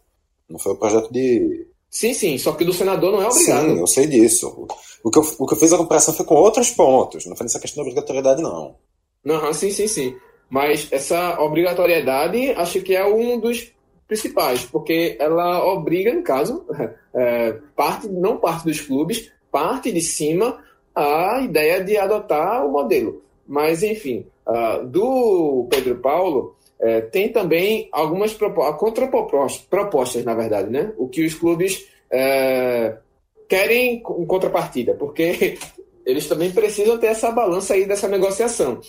[0.49, 1.67] Não foi o projeto de.
[1.91, 3.67] Sim, sim, só que do senador não é obrigado.
[3.67, 4.67] Sim, eu sei disso.
[5.05, 7.45] O que eu, o que eu fiz a comparação foi com outros pontos, não foi
[7.45, 8.77] nessa questão da obrigatoriedade, não.
[9.23, 10.17] Não, sim, sim, sim.
[10.49, 13.71] Mas essa obrigatoriedade acho que é um dos
[14.09, 16.65] principais, porque ela obriga, no caso,
[17.15, 20.59] é, parte, não parte dos clubes, parte de cima
[20.95, 23.23] a ideia de adotar o modelo.
[23.47, 28.37] Mas, enfim, uh, do Pedro Paulo, uh, tem também algumas
[28.79, 30.93] contrapropostas, propostas, na verdade, né?
[30.97, 32.97] O que os clubes uh,
[33.49, 35.59] querem em contrapartida, porque
[36.07, 38.81] eles também precisam ter essa balança aí dessa negociação.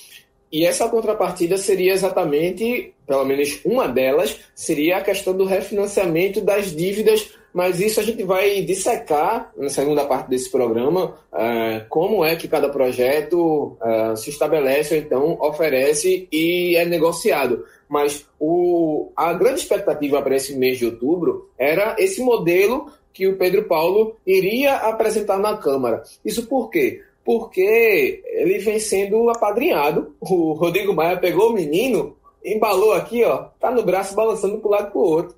[0.52, 6.76] E essa contrapartida seria exatamente, pelo menos uma delas, seria a questão do refinanciamento das
[6.76, 12.36] dívidas mas isso a gente vai dissecar na segunda parte desse programa, uh, como é
[12.36, 17.63] que cada projeto uh, se estabelece, ou então oferece e é negociado.
[17.88, 23.38] Mas o, a grande expectativa para esse mês de outubro era esse modelo que o
[23.38, 26.02] Pedro Paulo iria apresentar na Câmara.
[26.26, 27.04] Isso por quê?
[27.24, 30.16] Porque ele vem sendo apadrinhado.
[30.20, 34.72] O Rodrigo Maia pegou o menino, embalou aqui, ó, tá no braço balançando para um
[34.72, 35.36] lado para o outro.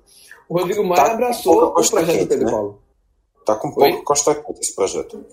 [0.48, 2.50] O Rodrigo Maia tá abraçou o projeto Pedro né?
[2.50, 2.82] Paulo.
[3.44, 5.24] Tá com pouco costa quente esse projeto.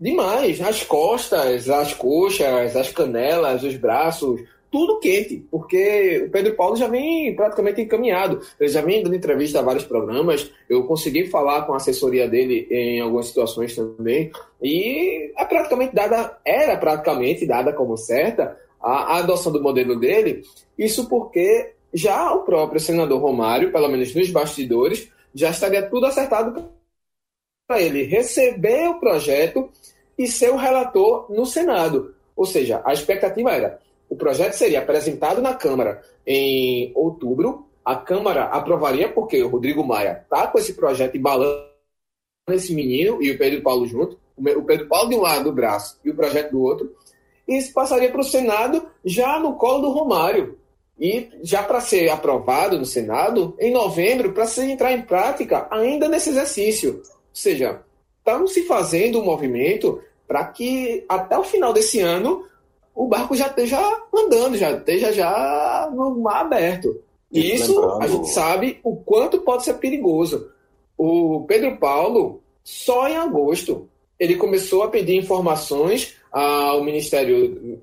[0.00, 0.60] Demais.
[0.60, 6.86] As costas, as coxas, as canelas, os braços, tudo quente, porque o Pedro Paulo já
[6.86, 8.40] vem praticamente encaminhado.
[8.60, 10.50] Ele já vem dando entrevista a vários programas.
[10.68, 14.30] Eu consegui falar com a assessoria dele em algumas situações também.
[14.62, 20.42] E é praticamente dada, era praticamente dada como certa a, a adoção do modelo dele.
[20.78, 26.70] Isso porque já o próprio senador Romário, pelo menos nos bastidores, já estaria tudo acertado
[27.66, 29.70] para ele receber o projeto
[30.16, 32.14] e ser o relator no Senado.
[32.34, 38.44] Ou seja, a expectativa era: o projeto seria apresentado na Câmara em outubro, a Câmara
[38.44, 41.68] aprovaria, porque o Rodrigo Maia está com esse projeto embalando
[42.50, 45.98] esse menino e o Pedro Paulo junto, o Pedro Paulo de um lado do braço
[46.04, 46.94] e o projeto do outro,
[47.46, 50.58] e isso passaria para o Senado já no colo do Romário.
[50.98, 56.08] E já para ser aprovado no Senado, em novembro, para se entrar em prática ainda
[56.08, 57.02] nesse exercício.
[57.04, 57.82] Ou seja,
[58.18, 62.44] estamos se fazendo um movimento para que até o final desse ano
[62.94, 63.78] o barco já esteja
[64.12, 67.00] andando, já esteja já no mar aberto.
[67.30, 70.50] E isso a gente sabe o quanto pode ser perigoso.
[70.96, 77.80] O Pedro Paulo, só em agosto, ele começou a pedir informações ao Ministério,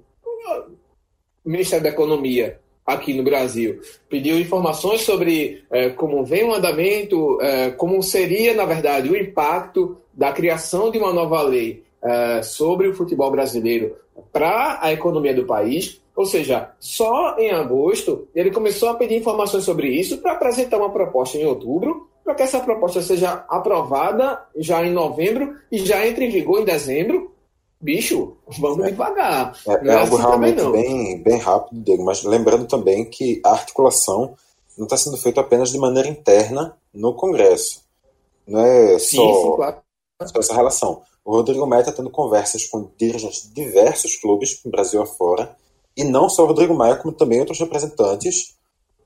[1.45, 3.81] Ministério da Economia aqui no Brasil.
[4.07, 9.97] Pediu informações sobre é, como vem o andamento, é, como seria, na verdade, o impacto
[10.13, 13.95] da criação de uma nova lei é, sobre o futebol brasileiro
[14.31, 16.01] para a economia do país.
[16.15, 20.91] Ou seja, só em agosto ele começou a pedir informações sobre isso para apresentar uma
[20.91, 26.25] proposta em outubro, para que essa proposta seja aprovada já em novembro e já entre
[26.25, 27.34] em vigor em dezembro,
[27.79, 28.91] bicho, vamos é.
[28.91, 29.57] devagar.
[29.67, 33.51] É, é, é algo assim realmente bem, bem rápido, Diego, mas lembrando também que a
[33.51, 34.35] articulação
[34.77, 37.83] não está sendo feita apenas de maneira interna no Congresso.
[38.47, 39.77] Não é sim, só, sim, claro.
[40.23, 41.01] só essa relação.
[41.23, 45.55] O Rodrigo Maia está tendo conversas com dirigentes de diversos clubes no Brasil afora,
[45.97, 48.55] e não só o Rodrigo Maia, como também outros representantes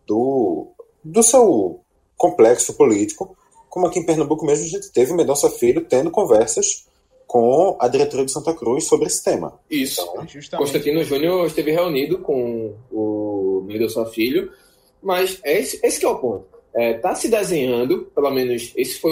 [0.06, 0.68] do,
[1.04, 1.80] do seu
[2.18, 3.38] complexo político,
[3.70, 6.88] como aqui em Pernambuco mesmo a gente teve o Mendonça Filho tendo conversas
[7.30, 9.54] com a diretoria de Santa Cruz sobre esse tema.
[9.70, 10.02] Isso.
[10.02, 14.52] Então, Constantino Júnior esteve reunido com o Mendonça Filho,
[15.00, 16.48] mas esse, esse é o ponto.
[16.74, 19.12] Está é, tá se desenhando, pelo menos esse foi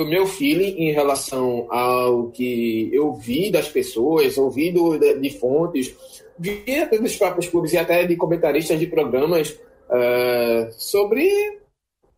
[0.00, 5.38] o meu feeling em relação ao que eu vi das pessoas, ouvi do, de, de,
[5.38, 5.94] fontes,
[6.38, 6.64] vi
[6.98, 11.60] dos próprios clubes e até de comentaristas de programas uh, sobre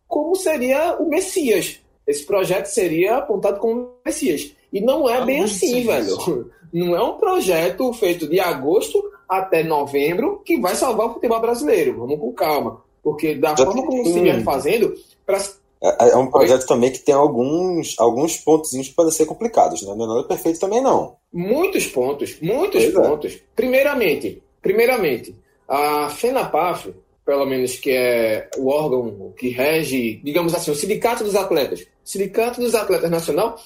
[0.07, 1.81] como seria o Messias.
[2.07, 4.57] Esse projeto seria apontado como Messias.
[4.71, 6.17] E não é ah, bem assim, velho.
[6.71, 11.97] Não é um projeto feito de agosto até novembro que vai salvar o futebol brasileiro.
[11.97, 12.83] Vamos com calma.
[13.01, 14.93] Porque da Já forma como se vem fazendo,
[15.25, 15.39] pra...
[15.81, 16.67] É, é, um projeto Oi?
[16.67, 19.95] também que tem alguns, alguns pontos que podem ser complicados, né?
[19.95, 21.15] Não é nada perfeito também, não.
[21.31, 23.09] Muitos pontos, muitos pois é.
[23.09, 23.33] pontos.
[23.33, 23.39] É.
[23.55, 25.35] Primeiramente, primeiramente,
[25.67, 26.93] a FENAPAF,
[27.25, 32.59] pelo menos que é o órgão que rege, digamos assim, o Sindicato dos Atletas, Sindicato
[32.59, 33.57] dos Atletas Nacional,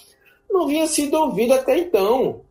[0.54, 2.42] não vinha sido ouvido até então.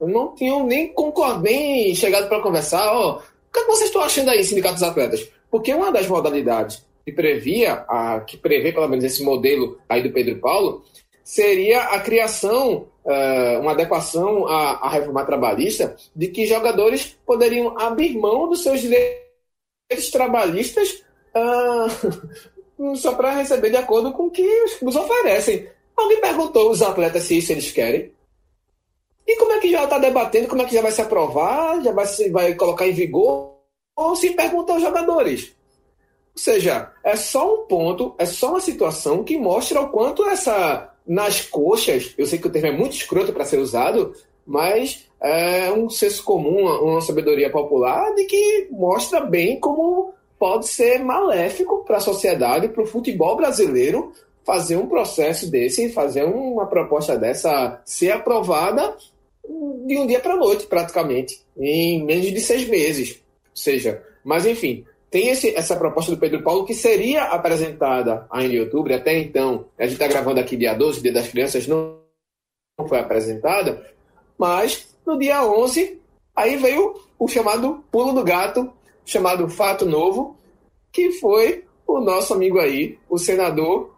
[0.00, 0.92] Não tinham nem
[1.40, 2.92] nem chegado para conversar.
[2.92, 5.28] Ó, o que, é que vocês estão achando aí, Sindicato dos Atletas?
[5.50, 10.12] Porque uma das modalidades que previa, a, que prevê pelo menos esse modelo aí do
[10.12, 10.84] Pedro Paulo,
[11.24, 18.16] seria a criação, uh, uma adequação à, à reforma trabalhista, de que jogadores poderiam abrir
[18.18, 21.02] mão dos seus direitos trabalhistas
[21.34, 25.68] uh, só para receber de acordo com o que os clubes oferecem.
[25.98, 28.12] Alguém perguntou os atletas se isso eles querem?
[29.26, 30.48] E como é que já está debatendo?
[30.48, 31.82] Como é que já vai se aprovar?
[31.82, 33.56] Já vai, se, vai colocar em vigor?
[33.96, 35.52] Ou se pergunta aos jogadores?
[36.34, 40.94] Ou seja, é só um ponto, é só uma situação que mostra o quanto essa
[41.04, 44.14] nas coxas, eu sei que o termo é muito escroto para ser usado,
[44.46, 51.02] mas é um senso comum, uma sabedoria popular de que mostra bem como pode ser
[51.02, 54.12] maléfico para a sociedade, para o futebol brasileiro,
[54.48, 58.96] fazer um processo desse, fazer uma proposta dessa ser aprovada
[59.84, 63.22] de um dia para noite, praticamente, em menos de seis meses.
[63.50, 68.54] Ou seja, mas enfim, tem esse, essa proposta do Pedro Paulo que seria apresentada ainda
[68.54, 71.98] em outubro, até então, a gente está gravando aqui dia 12, dia das crianças, não,
[72.78, 73.86] não foi apresentada,
[74.38, 76.00] mas no dia 11,
[76.34, 78.72] aí veio o chamado pulo do gato,
[79.04, 80.38] chamado fato novo,
[80.90, 83.97] que foi o nosso amigo aí, o senador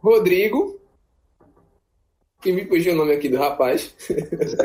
[0.00, 0.78] Rodrigo,
[2.40, 3.94] que me fugiu o nome aqui do rapaz.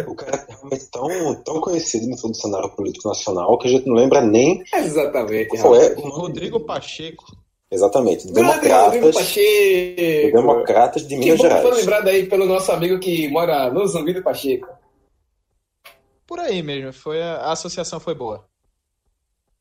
[0.08, 3.88] o cara é realmente tão, tão conhecido no do cenário político nacional que a gente
[3.88, 4.63] não lembra nem.
[4.74, 5.58] Exatamente.
[5.58, 5.93] Qual é?
[5.96, 7.26] Rodrigo Pacheco.
[7.72, 8.32] Exatamente.
[8.32, 8.93] Democratas.
[8.93, 10.38] Rodrigo Pacheco.
[10.38, 11.62] Democratas de Minas que Gerais.
[11.63, 14.67] Foi lembrado aí pelo nosso amigo que mora no Zumbi do Pacheco.
[16.28, 16.93] Por aí mesmo.
[16.93, 18.46] Foi a, a associação foi boa.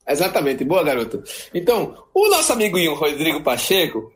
[0.06, 1.22] Exatamente, boa garoto.
[1.54, 4.12] Então, o nosso amiguinho Rodrigo Pacheco,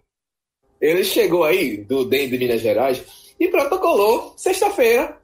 [0.80, 3.02] ele chegou aí do DEM de Minas Gerais
[3.38, 5.18] e protocolou sexta-feira.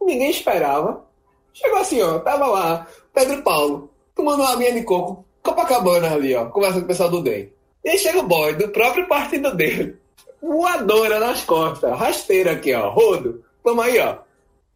[0.00, 1.04] Ninguém esperava.
[1.52, 6.46] Chegou assim, ó, tava lá, Pedro Paulo, tomando uma aguinha de coco, Copacabana ali, ó,
[6.46, 7.52] conversando com o pessoal do DEM.
[7.84, 9.96] E aí chega o boy do próprio partido dele,
[10.40, 13.44] voadora nas costas, rasteira aqui, ó, rodo.
[13.64, 14.18] Toma aí, ó,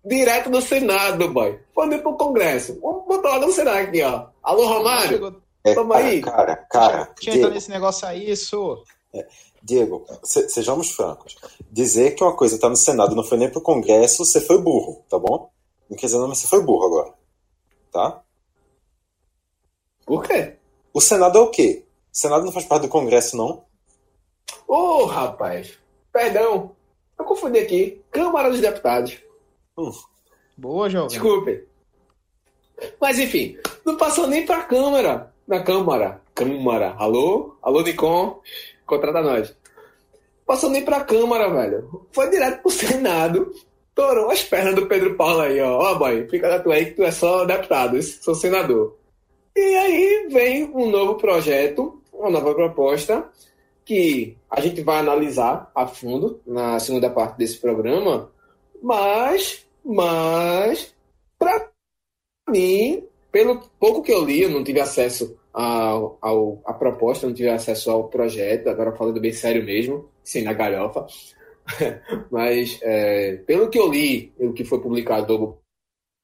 [0.04, 1.58] direto do Senado, boy.
[1.74, 2.78] Foi ir pro Congresso.
[2.80, 4.26] Vamos botar lá no Senado aqui, ó.
[4.42, 5.42] Alô, Romário?
[5.64, 6.20] É, Toma cara, aí.
[6.20, 8.82] cara, cara, Tinha entrado nesse negócio aí, isso.
[9.64, 11.36] Diego, se- sejamos francos.
[11.70, 15.02] Dizer que uma coisa tá no Senado não foi nem pro Congresso, você foi burro,
[15.08, 15.50] tá bom?
[15.88, 17.14] Não quer dizer não, mas você foi burro agora.
[17.90, 18.22] Tá?
[20.04, 20.56] Por quê?
[20.92, 21.86] O Senado é o quê?
[22.12, 23.64] O Senado não faz parte do Congresso, não?
[24.68, 25.78] Ô, rapaz.
[26.12, 26.72] Perdão.
[27.18, 28.02] Eu confundi aqui.
[28.10, 29.16] Câmara dos Deputados.
[30.58, 31.08] Boa, jovem.
[31.08, 31.66] Desculpe.
[33.00, 35.32] Mas enfim, não passou nem pra Câmara.
[35.46, 36.20] Na Câmara.
[36.34, 36.94] Câmara.
[36.98, 37.56] Alô?
[37.62, 38.40] Alô, Nicom?
[38.86, 39.56] Contrata nós.
[40.46, 42.06] Passou nem pra Câmara, velho.
[42.12, 43.52] Foi direto pro Senado.
[43.94, 45.78] Torou as pernas do Pedro Paulo aí, ó.
[45.78, 48.96] Ó, boy, fica da tua aí que tu é só deputado, sou senador.
[49.54, 53.30] E aí vem um novo projeto, uma nova proposta,
[53.84, 58.30] que a gente vai analisar a fundo na segunda parte desse programa,
[58.82, 60.92] mas, mas,
[61.38, 61.68] para
[62.48, 67.48] mim, pelo pouco que eu li, eu não tive acesso ao, à proposta, não tive
[67.48, 71.06] acesso ao projeto, agora falando bem sério mesmo, sem na galhofa,
[72.30, 75.58] mas é, pelo que eu li, o que foi publicado no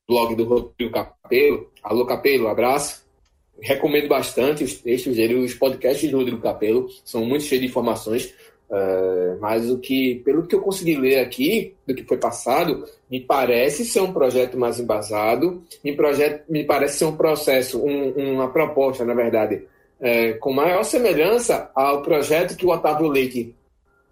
[0.08, 3.08] blog do Rodrigo Capelo, alô Capelo, abraço,
[3.60, 8.34] recomendo bastante os textos dele, os podcasts do Rodrigo Capelo, são muito cheios de informações,
[8.72, 13.18] é, mas o que, pelo que eu consegui ler aqui, do que foi passado, me
[13.20, 18.48] parece ser um projeto mais embasado, me, projeto, me parece ser um processo, um, uma
[18.48, 19.64] proposta, na verdade,
[20.00, 23.54] é, com maior semelhança ao projeto que o Otávio Leite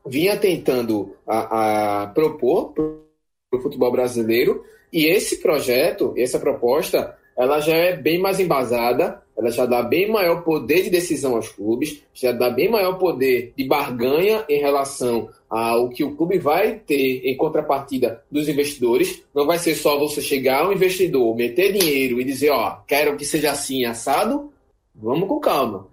[0.05, 7.61] vinha tentando a, a propor para o futebol brasileiro, e esse projeto, essa proposta, ela
[7.61, 12.03] já é bem mais embasada, ela já dá bem maior poder de decisão aos clubes,
[12.12, 17.22] já dá bem maior poder de barganha em relação ao que o clube vai ter
[17.24, 19.22] em contrapartida dos investidores.
[19.33, 23.24] Não vai ser só você chegar ao investidor, meter dinheiro e dizer, ó, quero que
[23.24, 24.53] seja assim, assado.
[24.92, 25.87] Vamos com calma.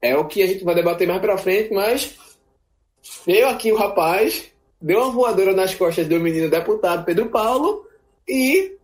[0.00, 2.14] É o que a gente vai debater mais para frente, mas
[3.26, 7.84] veio aqui o rapaz, deu uma voadora nas costas do menino deputado Pedro Paulo
[8.26, 8.75] e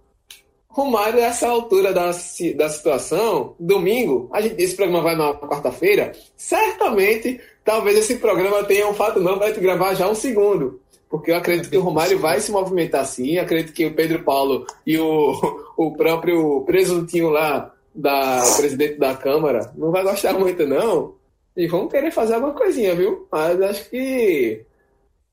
[0.73, 7.39] Romário, essa altura da, da situação, domingo, a gente, esse programa vai na quarta-feira, certamente,
[7.63, 10.81] talvez esse programa tenha um fato não para te gravar já um segundo.
[11.11, 14.67] Porque eu acredito que o Romário vai se movimentar assim, acredito que o Pedro Paulo
[14.87, 15.35] e o,
[15.77, 21.15] o próprio presuntinho lá, da presidente da Câmara, não vai gostar muito, não.
[21.55, 23.27] E vão querer fazer alguma coisinha, viu?
[23.31, 24.65] Mas acho que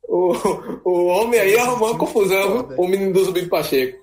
[0.06, 0.34] o,
[0.84, 2.78] o homem aí arrumou uma confusão, viu?
[2.78, 3.99] O menino do Zumbi Pacheco.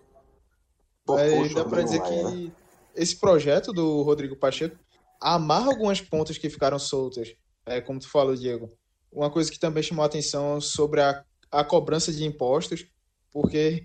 [1.55, 2.53] Dá pra dizer que
[2.95, 4.77] esse projeto do Rodrigo Pacheco
[5.21, 7.35] amarra algumas pontas que ficaram soltas.
[7.65, 8.73] É, como tu falou, Diego.
[9.13, 12.87] Uma coisa que também chamou a atenção sobre a, a cobrança de impostos,
[13.31, 13.85] porque,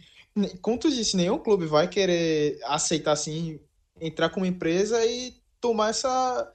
[0.62, 3.60] como tu disse, nenhum clube vai querer aceitar assim,
[4.00, 6.52] entrar como empresa e tomar essa.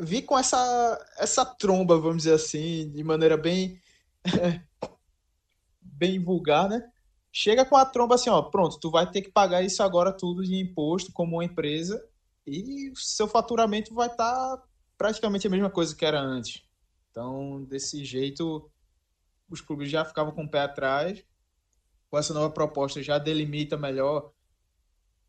[0.00, 3.80] vir com essa, essa tromba, vamos dizer assim, de maneira bem.
[5.80, 6.82] bem vulgar, né?
[7.32, 10.42] Chega com a tromba assim, ó, pronto, tu vai ter que pagar isso agora tudo
[10.42, 12.02] de imposto como uma empresa
[12.46, 14.62] e seu faturamento vai estar tá
[14.96, 16.62] praticamente a mesma coisa que era antes.
[17.10, 18.70] Então, desse jeito,
[19.50, 21.24] os clubes já ficavam com o pé atrás.
[22.10, 24.32] Com essa nova proposta já delimita melhor.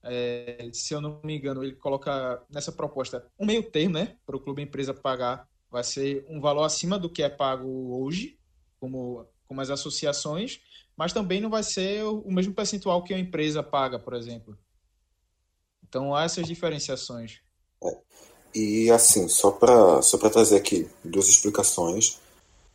[0.01, 4.37] É, se eu não me engano, ele coloca nessa proposta um meio termo, né, para
[4.37, 5.47] o clube empresa pagar.
[5.69, 8.39] Vai ser um valor acima do que é pago hoje,
[8.79, 10.61] como, como as associações,
[10.99, 14.57] mas também não vai ser o mesmo percentual que a empresa paga, por exemplo.
[15.87, 17.39] Então há essas diferenciações.
[17.81, 17.97] É.
[18.53, 22.19] E assim, só para só trazer aqui duas explicações.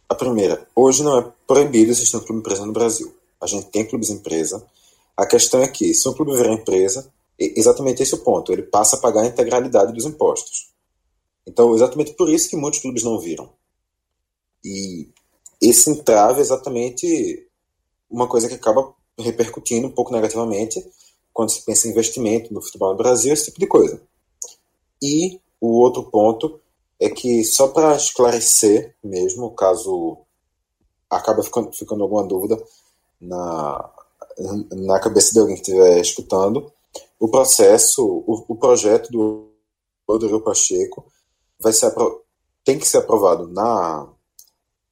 [0.08, 3.14] A primeira, hoje não é proibido existir um clube empresa no Brasil.
[3.38, 4.66] A gente tem clubes empresa.
[5.14, 8.62] A questão é que, se um clube virar empresa, exatamente esse é o ponto, ele
[8.62, 10.72] passa a pagar a integralidade dos impostos.
[11.46, 13.52] Então, exatamente por isso que muitos clubes não viram.
[14.64, 15.10] E
[15.60, 17.50] esse entrave é exatamente
[18.14, 20.84] uma coisa que acaba repercutindo um pouco negativamente
[21.32, 24.00] quando se pensa em investimento no futebol no Brasil, esse tipo de coisa.
[25.02, 26.60] E o outro ponto
[27.00, 30.18] é que, só para esclarecer mesmo, caso
[31.10, 32.62] acaba ficando, ficando alguma dúvida
[33.20, 33.90] na,
[34.70, 36.72] na cabeça de alguém que estiver escutando,
[37.18, 39.48] o processo, o, o projeto do
[40.08, 41.04] Rodrigo Pacheco
[41.58, 41.92] vai ser
[42.62, 44.08] tem que ser aprovado na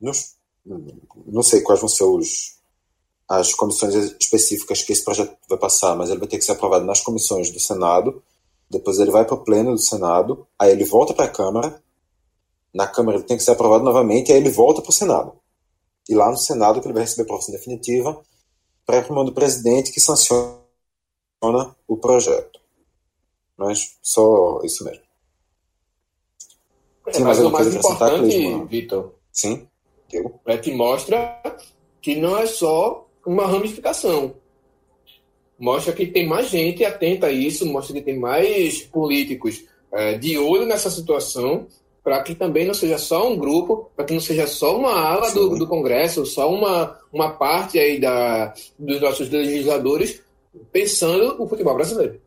[0.01, 2.62] nos, não sei quais vão ser os
[3.39, 6.85] as comissões específicas que esse projeto vai passar, mas ele vai ter que ser aprovado
[6.85, 8.23] nas comissões do Senado,
[8.69, 11.83] depois ele vai para o pleno do Senado, aí ele volta para a Câmara,
[12.75, 15.33] na Câmara ele tem que ser aprovado novamente, aí ele volta para o Senado.
[16.09, 18.21] E lá no Senado que ele vai receber a aprovação definitiva
[18.85, 20.59] para a mão do presidente que sanciona
[21.89, 22.61] o projeto.
[23.57, 25.03] Mas só isso mesmo.
[27.07, 29.67] É, mas o mais importante, Vitor, sim,
[30.47, 31.41] é que mostra
[32.01, 34.35] que não é só uma ramificação.
[35.59, 40.37] Mostra que tem mais gente atenta a isso, mostra que tem mais políticos é, de
[40.39, 41.67] olho nessa situação,
[42.03, 45.31] para que também não seja só um grupo, para que não seja só uma ala
[45.31, 50.21] do, do, Congresso, só uma, uma parte aí da, dos nossos legisladores
[50.73, 52.21] pensando o futebol brasileiro.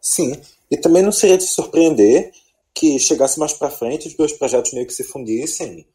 [0.00, 0.40] Sim,
[0.70, 2.32] e também não seria de surpreender
[2.74, 5.86] que chegasse mais para frente os dois projetos meio que se fundissem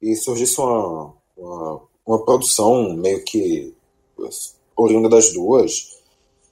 [0.00, 3.74] e surgisse uma, uma uma produção meio que
[4.76, 5.94] oriunda das duas.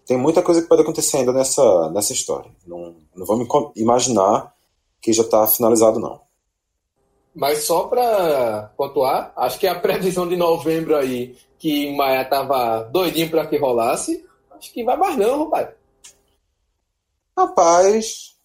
[0.06, 2.50] Tem muita coisa que pode acontecer ainda nessa, nessa história.
[2.66, 3.46] Não, não vamos
[3.76, 4.54] imaginar
[5.00, 6.20] que já está finalizado, não.
[7.34, 13.30] Mas só para pontuar, acho que a previsão de novembro aí, que Maia tava doidinho
[13.30, 15.68] para que rolasse, acho que vai mais não, rapaz.
[17.36, 18.36] Rapaz,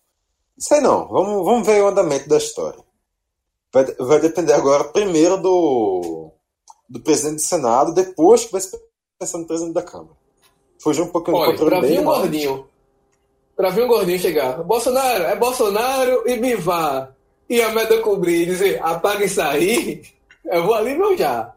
[0.57, 1.07] sei não.
[1.07, 2.79] Vamos, vamos ver o andamento da história.
[3.73, 6.31] Vai, vai depender agora primeiro do
[6.89, 8.77] do presidente do Senado depois que vai se
[9.19, 10.15] pensar no presidente da Câmara.
[10.79, 12.67] Fugiu um pouquinho Olha, do controle pra vir um gordinho.
[13.55, 14.63] Pra vir um gordinho chegar.
[14.63, 17.15] Bolsonaro, é Bolsonaro e Bivar.
[17.49, 20.01] E a meta cobrir dizer, apaga isso aí,
[20.45, 21.53] eu vou ali meu já.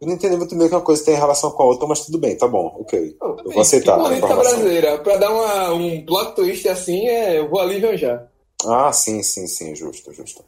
[0.00, 2.18] Eu não entendi muito bem que uma coisa tem relação com a outra, mas tudo
[2.18, 3.16] bem, tá bom, ok.
[3.20, 3.96] eu vou aceitar.
[3.96, 8.26] Que política brasileira, pra dar uma, um plot twist assim, é, eu vou ali já.
[8.66, 10.44] Ah, sim, sim, sim, justo, justo.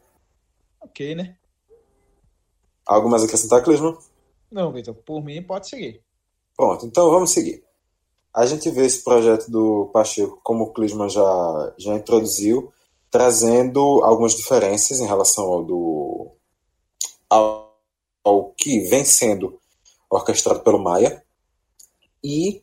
[0.82, 1.36] Ok, né?
[2.86, 3.96] Algo mais a acrescentar, Clisman?
[4.50, 6.00] Não, Vitor, por mim pode seguir.
[6.56, 7.64] Pronto, então vamos seguir.
[8.32, 12.72] A gente vê esse projeto do Pacheco, como o Clisman já, já introduziu,
[13.10, 16.30] trazendo algumas diferenças em relação ao, do,
[17.28, 17.74] ao,
[18.22, 19.58] ao que vem sendo
[20.08, 21.24] orquestrado pelo Maia.
[22.22, 22.62] E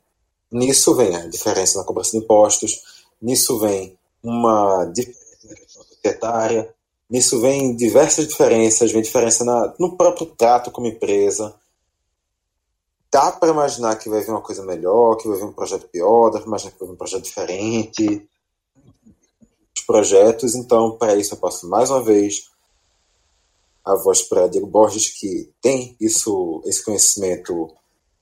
[0.51, 6.73] nisso vem a diferença na cobrança de impostos, nisso vem uma diferença na questão societária,
[7.13, 11.53] Nisso vem diversas diferenças, vem diferença na, no próprio trato como empresa.
[13.11, 16.31] Dá para imaginar que vai vir uma coisa melhor, que vai vir um projeto pior,
[16.31, 18.27] dá para imaginar que vai vir um projeto diferente.
[19.77, 22.49] Os projetos, então, para isso eu passo mais uma vez
[23.85, 27.69] a voz para Diego Borges, que tem isso, esse conhecimento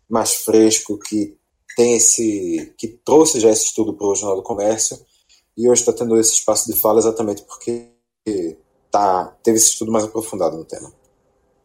[0.10, 1.38] mais fresco, que
[1.78, 5.00] tem esse, que trouxe já esse estudo para o Jornal do Comércio
[5.56, 7.88] e hoje está tendo esse espaço de fala exatamente porque
[8.92, 10.92] tá, teve esse estudo mais aprofundado no tema.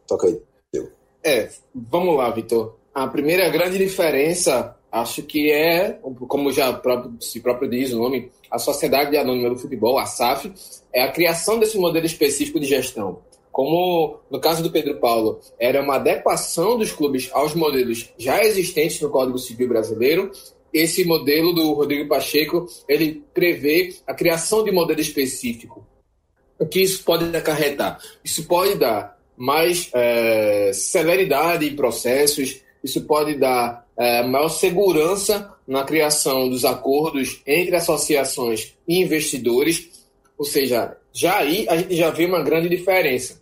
[0.06, 0.40] Toca aí,
[0.72, 0.90] Diego.
[1.22, 2.76] É, vamos lá, Vitor.
[2.94, 5.98] A primeira grande diferença, acho que é,
[6.28, 10.52] como já próprio, se próprio diz o nome, a Sociedade Anônima do Futebol, a SAF,
[10.92, 13.18] é a criação desse modelo específico de gestão.
[13.50, 19.00] Como no caso do Pedro Paulo, era uma adequação dos clubes aos modelos já existentes
[19.00, 20.30] no Código Civil Brasileiro,
[20.72, 25.86] esse modelo do Rodrigo Pacheco, ele prevê a criação de modelo específico
[26.58, 27.98] o que isso pode acarretar?
[28.24, 35.84] Isso pode dar mais é, celeridade em processos, isso pode dar é, maior segurança na
[35.84, 40.06] criação dos acordos entre associações e investidores,
[40.38, 43.40] ou seja, já aí a gente já vê uma grande diferença.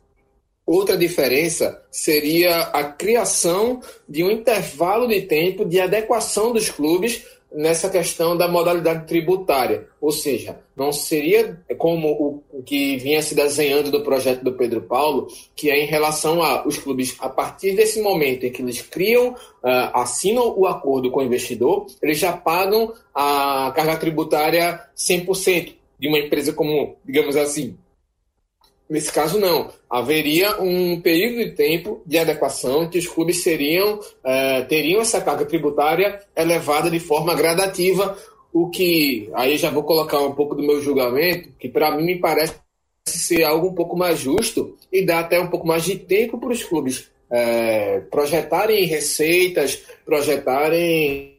[0.66, 7.22] Outra diferença seria a criação de um intervalo de tempo de adequação dos clubes
[7.54, 9.86] nessa questão da modalidade tributária.
[10.00, 15.28] Ou seja, não seria como o que vinha se desenhando do projeto do Pedro Paulo,
[15.54, 19.30] que é em relação a os clubes, a partir desse momento em que eles criam,
[19.30, 26.08] uh, assinam o acordo com o investidor, eles já pagam a carga tributária 100% de
[26.08, 27.76] uma empresa como, digamos assim,
[28.94, 29.72] Nesse caso, não.
[29.90, 35.44] Haveria um período de tempo de adequação que os clubes seriam, eh, teriam essa carga
[35.44, 38.16] tributária elevada de forma gradativa,
[38.52, 42.20] o que aí já vou colocar um pouco do meu julgamento, que para mim me
[42.20, 42.54] parece
[43.04, 46.52] ser algo um pouco mais justo e dá até um pouco mais de tempo para
[46.52, 51.34] os clubes eh, projetarem receitas, projetarem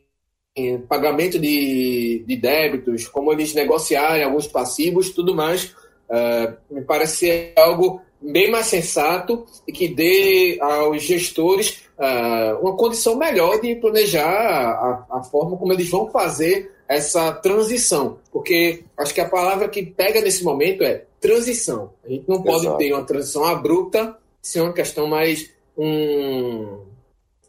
[0.90, 5.74] pagamento de, de débitos, como eles negociarem alguns passivos, tudo mais
[6.10, 13.16] Uh, me parece algo bem mais sensato e que dê aos gestores uh, uma condição
[13.16, 18.20] melhor de planejar a, a, forma como eles vão fazer essa transição.
[18.32, 21.94] Porque acho que a palavra que pega nesse momento é transição.
[22.04, 22.78] A gente não pode Exato.
[22.78, 26.80] ter uma transição abrupta, ser uma questão mais um.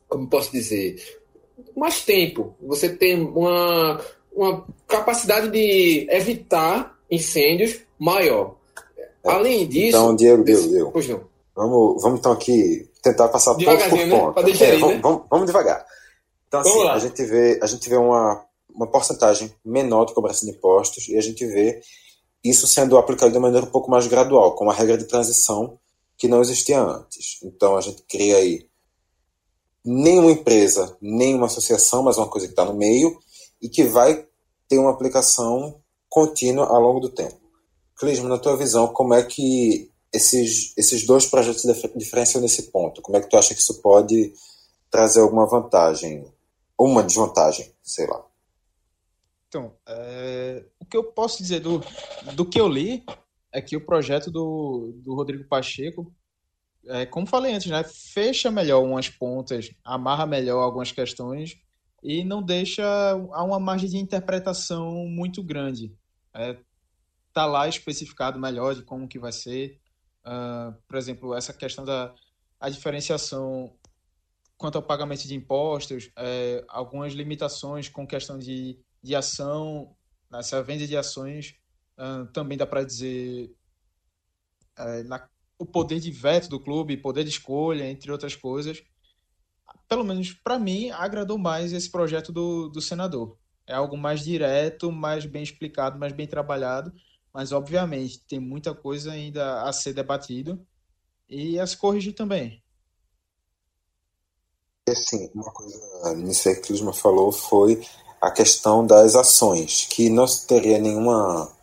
[0.08, 0.96] Como posso dizer?
[1.76, 2.54] Mais tempo.
[2.62, 4.00] Você tem uma,
[4.34, 8.56] uma capacidade de evitar incêndios maior.
[8.96, 9.30] É.
[9.30, 9.88] Além disso.
[9.88, 10.90] Então, Diego, Diego, Diego.
[10.92, 11.24] Pois não.
[11.54, 14.08] Vamos, vamos então aqui tentar passar ponto por né?
[14.08, 14.38] ponto.
[14.38, 15.00] É, vamos, né?
[15.02, 15.86] vamos, vamos, devagar.
[16.46, 16.94] Então, vamos assim, lá.
[16.94, 18.44] a gente vê, a gente vê uma,
[18.74, 21.80] uma porcentagem menor de cobrança de impostos e a gente vê
[22.44, 25.78] isso sendo aplicado de maneira um pouco mais gradual, com uma regra de transição
[26.16, 27.38] que não existia antes.
[27.42, 28.68] Então, a gente cria aí
[29.84, 33.18] nenhuma empresa, nenhuma associação, mas uma coisa que está no meio
[33.62, 34.26] e que vai
[34.68, 37.45] ter uma aplicação contínua ao longo do tempo.
[37.98, 41.62] Clisma, na tua visão, como é que esses, esses dois projetos
[41.96, 43.00] diferenciam nesse ponto?
[43.02, 44.32] Como é que tu acha que isso pode
[44.90, 46.24] trazer alguma vantagem?
[46.76, 48.22] Ou uma desvantagem, sei lá.
[49.48, 51.80] Então, é, o que eu posso dizer do,
[52.34, 53.04] do que eu li
[53.52, 56.12] é que o projeto do, do Rodrigo Pacheco,
[56.86, 61.56] é, como falei antes, né, fecha melhor umas pontas, amarra melhor algumas questões
[62.02, 62.84] e não deixa
[63.32, 65.94] a uma margem de interpretação muito grande.
[66.34, 66.56] É,
[67.36, 69.78] tá lá especificado melhor de como que vai ser.
[70.24, 72.14] Uh, por exemplo, essa questão da
[72.58, 73.76] a diferenciação
[74.56, 79.94] quanto ao pagamento de impostos, é, algumas limitações com questão de, de ação,
[80.30, 81.54] nessa venda de ações,
[81.98, 83.54] uh, também dá para dizer
[84.78, 85.28] é, na,
[85.58, 88.82] o poder de veto do clube, poder de escolha, entre outras coisas.
[89.86, 93.36] Pelo menos para mim, agradou mais esse projeto do, do senador.
[93.66, 96.94] É algo mais direto, mais bem explicado, mais bem trabalhado,
[97.36, 100.58] mas obviamente tem muita coisa ainda a ser debatido
[101.28, 102.62] e a se corrigir também.
[104.88, 105.78] Assim, uma coisa
[106.62, 107.86] que o Lisma falou foi
[108.22, 111.54] a questão das ações, que não teria nenhuma,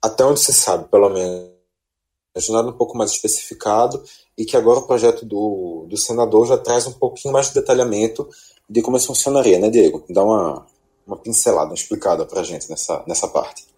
[0.00, 1.50] até onde se sabe, pelo menos,
[2.48, 4.00] nada um pouco mais especificado,
[4.38, 8.30] e que agora o projeto do, do senador já traz um pouquinho mais de detalhamento
[8.70, 10.04] de como isso funcionaria, né, Diego?
[10.08, 10.64] Dá uma,
[11.04, 13.71] uma pincelada, uma explicada para a gente nessa, nessa parte.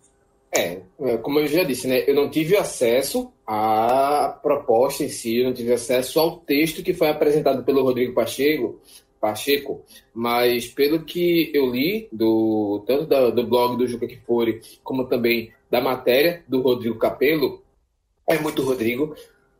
[0.56, 2.04] É, é, como eu já disse, né?
[2.06, 6.94] Eu não tive acesso à proposta em si, eu não tive acesso ao texto que
[6.94, 8.80] foi apresentado pelo Rodrigo Pacheco,
[9.20, 9.82] Pacheco,
[10.14, 15.52] mas pelo que eu li, do, tanto da, do blog do Juca Kifuri, como também
[15.68, 17.60] da matéria do Rodrigo Capello,
[18.28, 19.16] é muito Rodrigo,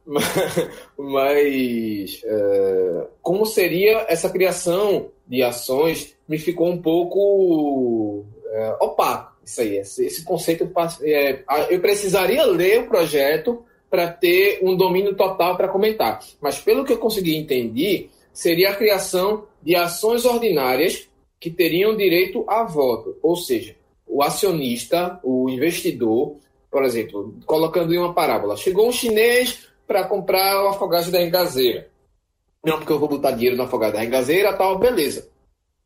[0.96, 9.60] mas é, como seria essa criação de ações me ficou um pouco é, opaco isso
[9.60, 10.70] aí, esse, esse conceito.
[11.02, 16.20] É, eu precisaria ler o projeto para ter um domínio total para comentar.
[16.40, 22.44] Mas pelo que eu consegui entender, seria a criação de ações ordinárias que teriam direito
[22.48, 23.16] a voto.
[23.22, 23.76] Ou seja,
[24.06, 26.36] o acionista, o investidor,
[26.70, 31.88] por exemplo, colocando em uma parábola, chegou um chinês para comprar o afogado da engazeira.
[32.64, 35.33] Não, porque eu vou botar dinheiro no afogado da engazeira, tal, beleza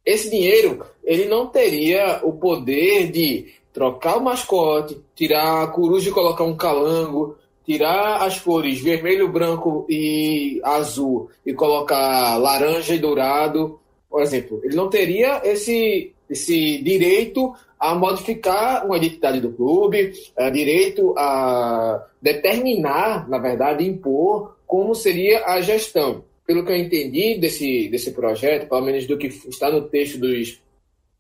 [0.09, 6.13] esse dinheiro ele não teria o poder de trocar o mascote, tirar a coruja e
[6.13, 13.79] colocar um calango, tirar as cores vermelho, branco e azul e colocar laranja e dourado,
[14.09, 14.61] por exemplo.
[14.65, 22.03] Ele não teria esse, esse direito a modificar uma identidade do clube, a direito a
[22.21, 28.71] determinar, na verdade, impor como seria a gestão pelo que eu entendi desse, desse projeto,
[28.71, 30.59] pelo menos do que está no texto dos,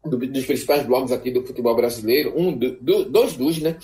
[0.02, 3.76] do, dos principais blogs aqui do futebol brasileiro, um, do, do, dois dos, né?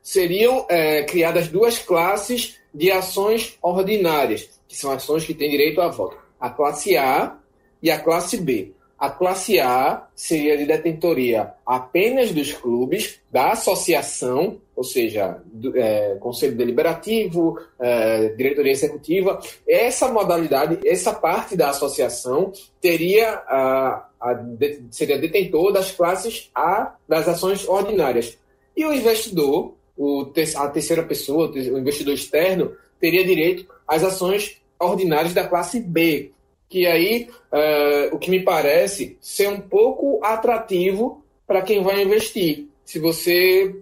[0.00, 5.88] Seriam é, criadas duas classes de ações ordinárias, que são ações que têm direito a
[5.88, 6.16] voto.
[6.38, 7.38] A classe A
[7.82, 8.70] e a classe B.
[8.96, 16.16] A classe A seria de detentoria apenas dos clubes, da associação, ou seja, do, é,
[16.16, 19.40] conselho deliberativo, é, diretoria executiva.
[19.68, 26.94] Essa modalidade, essa parte da associação teria a, a de, seria detentor das classes A
[27.08, 28.36] das ações ordinárias.
[28.76, 35.32] E o investidor, o, a terceira pessoa, o investidor externo, teria direito às ações ordinárias
[35.32, 36.32] da classe B,
[36.68, 42.66] que aí uh, o que me parece ser um pouco atrativo para quem vai investir.
[42.84, 43.74] Se você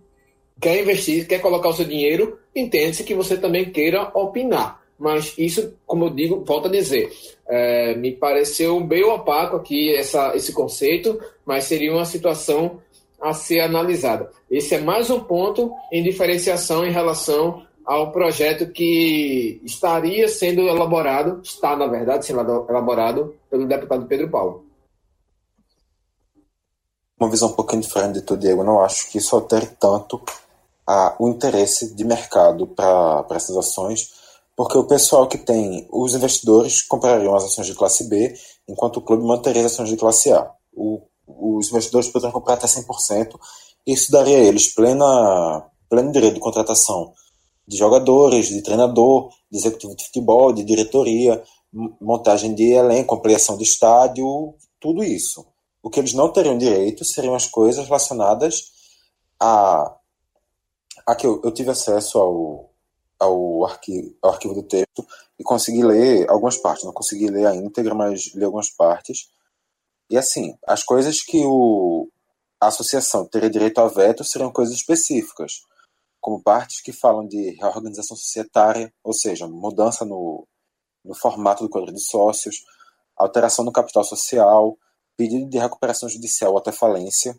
[0.62, 4.80] quer investir, quer colocar o seu dinheiro, entende-se que você também queira opinar.
[4.96, 7.12] Mas isso, como eu digo, volto a dizer,
[7.48, 12.80] é, me pareceu bem opaco aqui essa, esse conceito, mas seria uma situação
[13.20, 14.30] a ser analisada.
[14.48, 21.40] Esse é mais um ponto em diferenciação em relação ao projeto que estaria sendo elaborado,
[21.42, 24.64] está, na verdade, sendo elaborado pelo deputado Pedro Paulo.
[27.18, 28.62] Uma visão um pouquinho diferente de tu, Diego.
[28.62, 30.22] Não acho que isso altere tanto
[30.86, 34.10] a, o interesse de mercado para essas ações,
[34.56, 38.34] porque o pessoal que tem, os investidores comprariam as ações de classe B,
[38.68, 40.50] enquanto o clube manteria as ações de classe A.
[40.72, 43.38] O, os investidores poderiam comprar até 100%,
[43.86, 47.12] isso daria a eles plena, pleno direito de contratação
[47.66, 51.42] de jogadores, de treinador, de executivo de futebol, de diretoria,
[52.00, 55.46] montagem de elenco, ampliação de estádio, tudo isso.
[55.82, 58.64] O que eles não teriam direito seriam as coisas relacionadas
[59.40, 59.96] a.
[61.06, 62.70] a que eu, eu tive acesso ao,
[63.18, 65.06] ao, arquivo, ao arquivo do texto
[65.38, 66.84] e consegui ler algumas partes.
[66.84, 69.30] Não consegui ler a íntegra, mas li algumas partes.
[70.10, 72.08] E assim, as coisas que o,
[72.60, 75.62] a associação teria direito a veto seriam coisas específicas
[76.22, 80.46] como partes que falam de reorganização societária, ou seja, mudança no,
[81.04, 82.64] no formato do quadro de sócios,
[83.16, 84.78] alteração no capital social,
[85.16, 87.36] pedido de recuperação judicial até falência,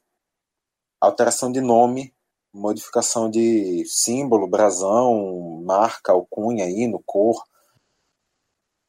[0.99, 2.12] alteração de nome,
[2.54, 7.43] modificação de símbolo, brasão, marca, alcunha, hino, cor,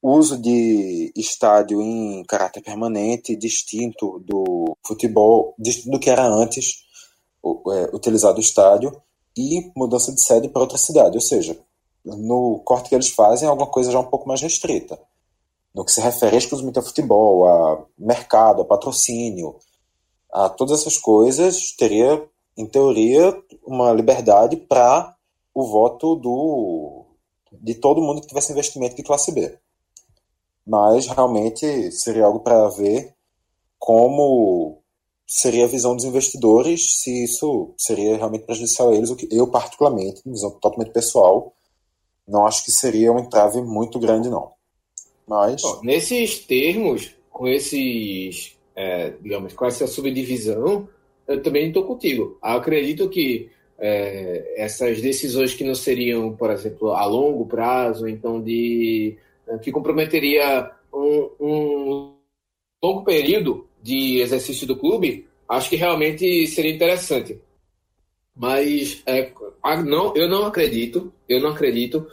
[0.02, 5.54] uso de estádio em caráter permanente, distinto do futebol,
[5.86, 6.84] do que era antes
[7.44, 9.00] é, utilizado o estádio,
[9.36, 11.16] e mudança de sede para outra cidade.
[11.16, 11.58] Ou seja,
[12.04, 14.98] no corte que eles fazem é alguma coisa já um pouco mais restrita.
[15.74, 19.56] No que se refere exclusivamente ao futebol, a mercado, a patrocínio,
[20.32, 22.22] a todas essas coisas, teria,
[22.56, 25.14] em teoria, uma liberdade para
[25.52, 27.04] o voto do,
[27.52, 29.58] de todo mundo que tivesse investimento de classe B.
[30.66, 33.14] Mas realmente seria algo para ver
[33.78, 34.78] como
[35.26, 39.46] seria a visão dos investidores, se isso seria realmente prejudicial a eles, o que eu,
[39.46, 41.54] particularmente, visão totalmente pessoal,
[42.26, 44.52] não acho que seria um entrave muito grande, não.
[45.26, 45.62] Mas.
[45.62, 50.88] Bom, nesses termos, com esses, é, digamos, com essa subdivisão,
[51.26, 52.38] eu também estou contigo.
[52.42, 58.40] Eu acredito que é, essas decisões que não seriam, por exemplo, a longo prazo, então
[58.40, 59.16] de
[59.62, 62.14] que comprometeria um, um
[62.82, 67.38] longo período de exercício do clube, acho que realmente seria interessante.
[68.34, 69.30] Mas é,
[69.84, 72.06] não, eu não acredito, eu não acredito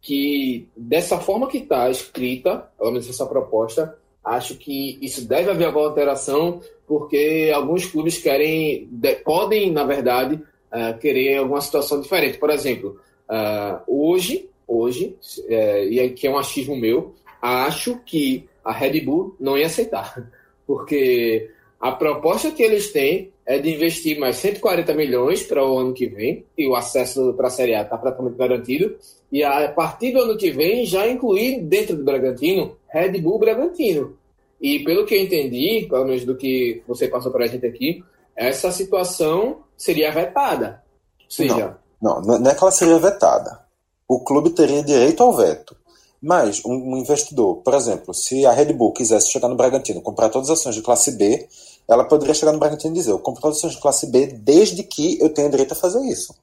[0.00, 5.66] que dessa forma que está escrita, pelo menos essa proposta, acho que isso deve haver
[5.66, 8.90] alguma alteração, porque alguns clubes querem,
[9.24, 12.36] podem, na verdade, uh, querer alguma situação diferente.
[12.36, 13.00] Por exemplo,
[13.30, 15.16] uh, hoje, hoje,
[15.48, 20.28] uh, e aqui é um achismo meu, acho que a Red Bull não ia aceitar
[20.66, 21.48] porque
[21.78, 26.06] a proposta que eles têm é de investir mais 140 milhões para o ano que
[26.06, 28.96] vem, e o acesso para a Série A está praticamente garantido,
[29.30, 34.16] e a partir do ano que vem já incluir dentro do Bragantino Red Bull Bragantino.
[34.60, 38.02] E pelo que eu entendi, pelo menos do que você passou para a gente aqui,
[38.34, 40.82] essa situação seria vetada.
[41.22, 43.60] Ou seja, não, não, não é que ela seria vetada.
[44.08, 45.76] O clube teria direito ao veto.
[46.22, 50.50] Mas um, investidor, por exemplo, se a Red Bull quisesse chegar no Bragantino, comprar todas
[50.50, 51.46] as ações de classe B,
[51.88, 55.20] ela poderia chegar no Bragantino e dizer: Eu compro ações de classe B desde que
[55.20, 56.34] eu tenha direito a fazer isso.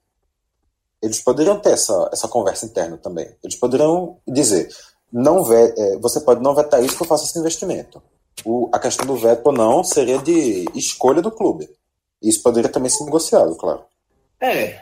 [1.01, 3.29] Eles poderiam ter essa, essa conversa interna também.
[3.43, 4.69] Eles poderiam dizer:
[5.11, 8.01] não é, Você pode não vetar isso que eu faço esse investimento.
[8.45, 11.69] O, a questão do veto ou não seria de escolha do clube.
[12.21, 13.81] Isso poderia também ser negociado, claro.
[14.39, 14.79] É,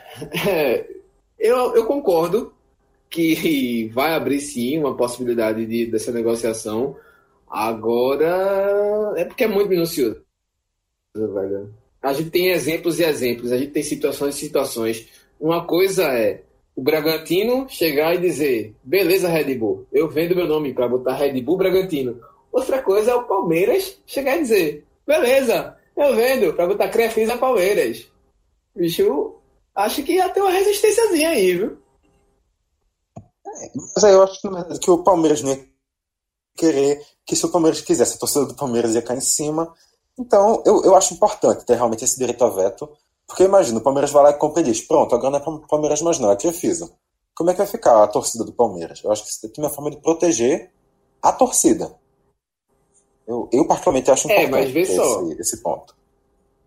[0.48, 0.86] é
[1.38, 2.54] eu, eu concordo
[3.10, 6.96] que vai abrir sim uma possibilidade de, dessa negociação.
[7.48, 10.21] Agora, é porque é muito minucioso.
[11.14, 11.74] Velho.
[12.00, 15.08] A gente tem exemplos e exemplos, a gente tem situações e situações.
[15.38, 16.42] Uma coisa é
[16.74, 21.40] o Bragantino chegar e dizer: beleza, Red Bull, eu vendo meu nome para botar Red
[21.42, 22.18] Bull Bragantino.
[22.50, 28.06] Outra coisa é o Palmeiras chegar e dizer: beleza, eu vendo para botar Crefisa Palmeiras.
[28.74, 29.36] Bicho,
[29.74, 31.78] acho que ia ter uma resistênciazinha aí, viu?
[33.94, 34.40] Mas aí eu acho
[34.80, 35.64] que o Palmeiras não ia
[36.56, 39.72] querer que se o Palmeiras quisesse, a torcida do Palmeiras ia cair em cima.
[40.18, 42.88] Então, eu, eu acho importante ter realmente esse direito a veto,
[43.26, 45.66] porque imagina, o Palmeiras vai lá e compra e diz, pronto, agora não é o
[45.66, 46.92] Palmeiras mais não, é Crefisa.
[47.34, 49.02] Como é que vai ficar a torcida do Palmeiras?
[49.02, 50.70] Eu acho que isso é uma forma de proteger
[51.22, 51.94] a torcida.
[53.26, 55.96] Eu, eu particularmente acho importante é, mas vê só, esse, esse ponto.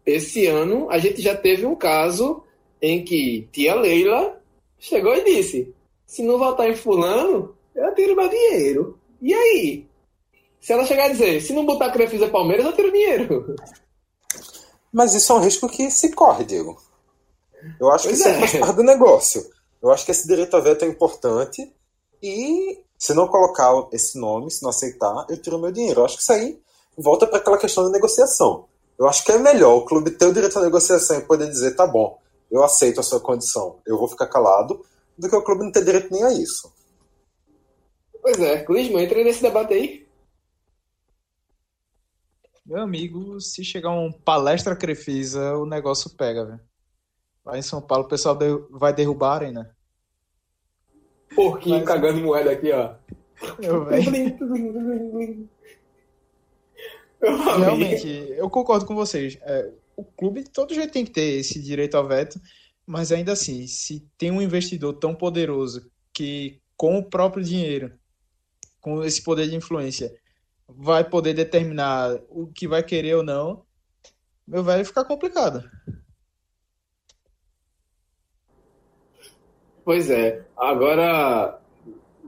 [0.05, 2.41] Esse ano a gente já teve um caso
[2.81, 4.41] em que tia Leila
[4.79, 5.73] chegou e disse:
[6.05, 8.99] se não votar em fulano, eu tiro meu dinheiro.
[9.21, 9.85] E aí?
[10.65, 13.55] Se ela chegar a dizer, se não botar Crefisa Palmeiras, eu tiro dinheiro.
[14.91, 16.75] Mas isso é um risco que se corre, Diego.
[17.79, 18.39] Eu acho pois que isso é.
[18.39, 19.45] faz parte do negócio.
[19.79, 21.71] Eu acho que esse direito a veto é importante
[22.19, 25.99] e se não colocar esse nome, se não aceitar, eu tiro meu dinheiro.
[25.99, 26.59] Eu acho que isso aí
[26.97, 28.65] volta para aquela questão da negociação.
[28.97, 31.75] Eu acho que é melhor o clube ter o direito à negociação e poder dizer,
[31.75, 32.17] tá bom,
[32.49, 34.83] eu aceito a sua condição, eu vou ficar calado,
[35.15, 36.73] do que o clube não ter direito nem a isso.
[38.19, 40.04] Pois é, Clisman, entre nesse debate aí.
[42.65, 46.59] Meu amigo, se chegar um palestra Crefisa, o negócio pega, velho.
[47.45, 48.35] Lá em São Paulo o pessoal
[48.71, 49.75] vai derrubar a arena.
[51.35, 51.85] Porquinho Mas...
[51.85, 52.95] cagando moeda aqui, ó.
[53.61, 53.85] Eu,
[57.59, 59.37] Realmente, eu concordo com vocês.
[59.41, 62.41] É, o clube de todo jeito tem que ter esse direito ao veto,
[62.85, 67.93] mas ainda assim, se tem um investidor tão poderoso que, com o próprio dinheiro,
[68.81, 70.11] com esse poder de influência,
[70.67, 73.63] vai poder determinar o que vai querer ou não,
[74.47, 75.63] meu velho fica complicado.
[79.83, 80.41] Pois é.
[80.57, 81.59] Agora,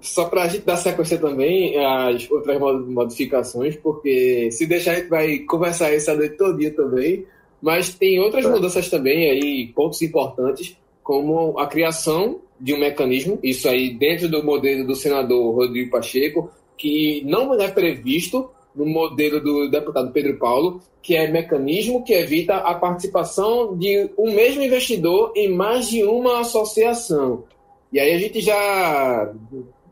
[0.02, 5.10] só para a gente dar sequência também às outras modificações, porque se deixar a gente
[5.10, 7.26] vai conversar isso a noite todo dia também,
[7.62, 8.50] mas tem outras é.
[8.50, 14.44] mudanças também aí, pontos importantes, como a criação de um mecanismo, isso aí dentro do
[14.44, 20.82] modelo do senador Rodrigo Pacheco, que não é previsto no modelo do deputado Pedro Paulo,
[21.02, 26.42] que é mecanismo que evita a participação de um mesmo investidor em mais de uma
[26.42, 27.46] associação.
[27.92, 29.34] E aí a gente já,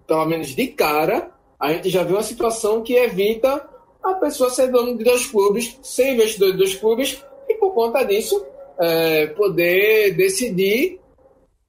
[0.06, 3.68] pelo menos de cara, a gente já vê uma situação que evita
[4.04, 8.04] a pessoa ser dono de dois clubes, ser investidor de dois clubes, e por conta
[8.04, 8.46] disso,
[8.80, 11.00] é, poder decidir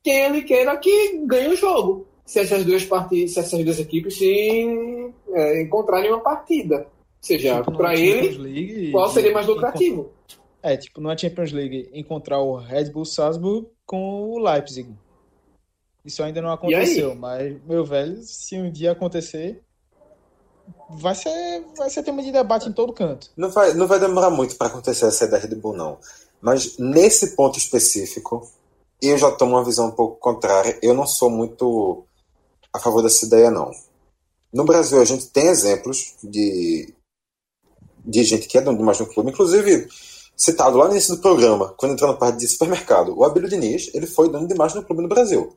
[0.03, 2.07] quem ele queira que ganhe o jogo.
[2.27, 6.87] Se essas duas partidas, se essas duas equipes se é, encontrarem uma partida
[7.21, 10.11] seja, tipo, para ele, League, qual seria mais lucrativo?
[10.63, 14.89] É, tipo, numa Champions League, encontrar o Red Bull Salzburg com o Leipzig.
[16.05, 19.61] Isso ainda não aconteceu, mas, meu velho, se um dia acontecer,
[20.89, 23.31] vai ser, vai ser tema de debate em todo canto.
[23.37, 25.99] Não vai, não vai demorar muito para acontecer essa da Red Bull, não.
[26.41, 28.49] Mas nesse ponto específico,
[29.03, 30.79] eu já tomo uma visão um pouco contrária.
[30.81, 32.06] Eu não sou muito
[32.77, 33.71] a favor dessa ideia, não.
[34.53, 36.95] No Brasil, a gente tem exemplos de
[38.07, 39.89] de gente que é dono de mais de um clube, inclusive
[40.37, 43.91] citado lá no início do programa, quando entrou na parte de supermercado, o Abílio Diniz,
[43.95, 45.57] ele foi dono de mais de um clube no Brasil.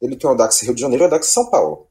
[0.00, 1.88] Ele tem o Dax Rio de Janeiro e o Dax São Paulo.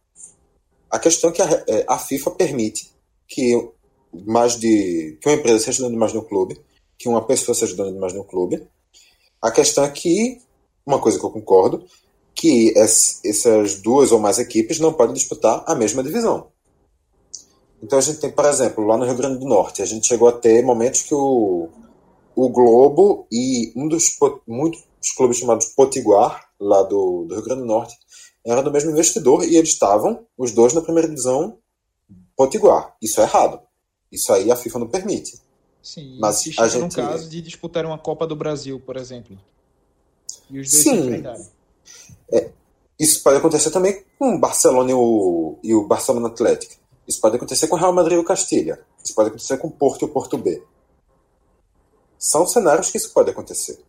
[0.89, 2.91] A questão é que a, é, a, FIFA permite
[3.27, 3.69] que
[4.25, 6.61] mais de que uma empresa seja dona de mais de um clube,
[6.97, 8.65] que uma pessoa seja dona de mais de um clube.
[9.41, 10.39] A questão é que,
[10.85, 11.85] uma coisa que eu concordo,
[12.35, 16.47] que essas duas ou mais equipes não podem disputar a mesma divisão.
[17.81, 20.27] Então a gente tem, por exemplo, lá no Rio Grande do Norte, a gente chegou
[20.27, 21.69] a ter momentos que o,
[22.35, 24.17] o Globo e um dos
[24.47, 24.83] muitos
[25.17, 27.95] clubes chamados Potiguar, lá do, do Rio Grande do Norte,
[28.45, 31.57] era do mesmo investidor e eles estavam, os dois, na primeira divisão
[32.35, 32.95] Potiguar.
[33.01, 33.59] Isso é errado.
[34.11, 35.39] Isso aí a FIFA não permite.
[35.81, 36.83] Sim, mas se a gente...
[36.83, 39.37] um caso de disputar uma Copa do Brasil, por exemplo.
[40.49, 41.23] E os dois Sim.
[41.23, 41.51] se
[42.33, 42.49] É,
[42.99, 46.75] isso pode acontecer também com o Barcelona e o, e o Barcelona Atlético.
[47.07, 48.79] Isso pode acontecer com o Real Madrid e o Castilha.
[49.03, 50.63] Isso pode acontecer com o Porto e o Porto B.
[52.17, 53.79] São cenários que isso pode acontecer.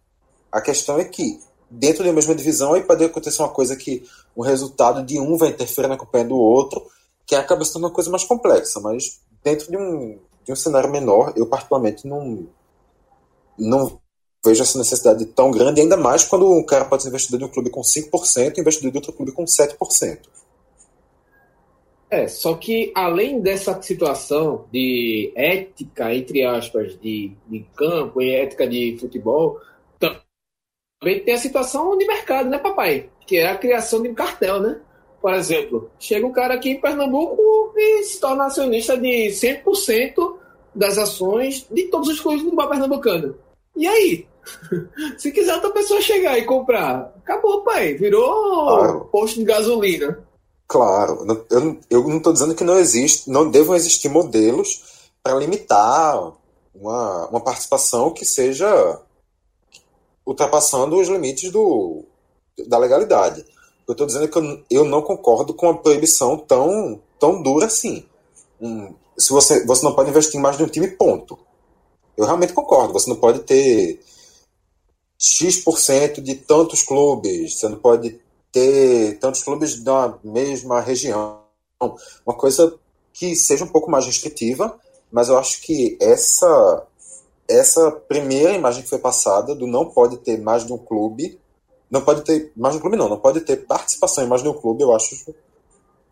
[0.50, 1.40] A questão é que,
[1.70, 5.50] dentro da mesma divisão, aí pode acontecer uma coisa que o resultado de um vai
[5.50, 6.84] interferir na campanha do outro,
[7.24, 8.80] que acaba sendo uma coisa mais complexa.
[8.80, 12.48] Mas, dentro de um, de um cenário menor, eu particularmente não,
[13.56, 14.00] não
[14.44, 17.48] vejo essa necessidade tão grande, ainda mais quando um cara pode ser investidor de um
[17.48, 20.18] clube com 5% e investidor de outro clube com 7%.
[22.10, 28.68] É, só que além dessa situação de ética, entre aspas, de, de campo e ética
[28.68, 29.58] de futebol,
[29.98, 33.10] também tem a situação de mercado, né, papai?
[33.26, 34.80] Que é a criação de um cartel, né?
[35.20, 40.36] Por exemplo, chega um cara aqui em Pernambuco e se torna acionista de 100%
[40.74, 43.34] das ações de todos os clubes do futebol pernambucano.
[43.76, 44.26] E aí?
[45.18, 47.94] Se quiser outra pessoa chegar e comprar, acabou, pai.
[47.94, 49.08] Virou claro.
[49.10, 50.18] posto de gasolina.
[50.66, 51.26] Claro,
[51.90, 56.32] eu, não estou dizendo que não existe, não devam existir modelos para limitar
[56.74, 59.00] uma, uma participação que seja
[60.26, 62.04] ultrapassando os limites do,
[62.66, 63.44] da legalidade.
[63.86, 68.06] Eu estou dizendo que eu, eu, não concordo com uma proibição tão, tão dura assim.
[68.60, 71.38] Um, se você, você não pode investir em mais de um time, ponto.
[72.16, 72.94] Eu realmente concordo.
[72.94, 74.00] Você não pode ter
[75.18, 78.20] X% de tantos clubes, você não pode
[78.52, 81.40] ter tantos clubes da mesma região.
[81.80, 82.74] Uma coisa
[83.12, 84.78] que seja um pouco mais restritiva,
[85.10, 86.86] mas eu acho que essa
[87.46, 91.38] essa primeira imagem que foi passada do não pode ter mais de um clube
[91.94, 94.52] não pode ter, mais no clube não, não pode ter participação em mais de um
[94.52, 95.32] clube, eu acho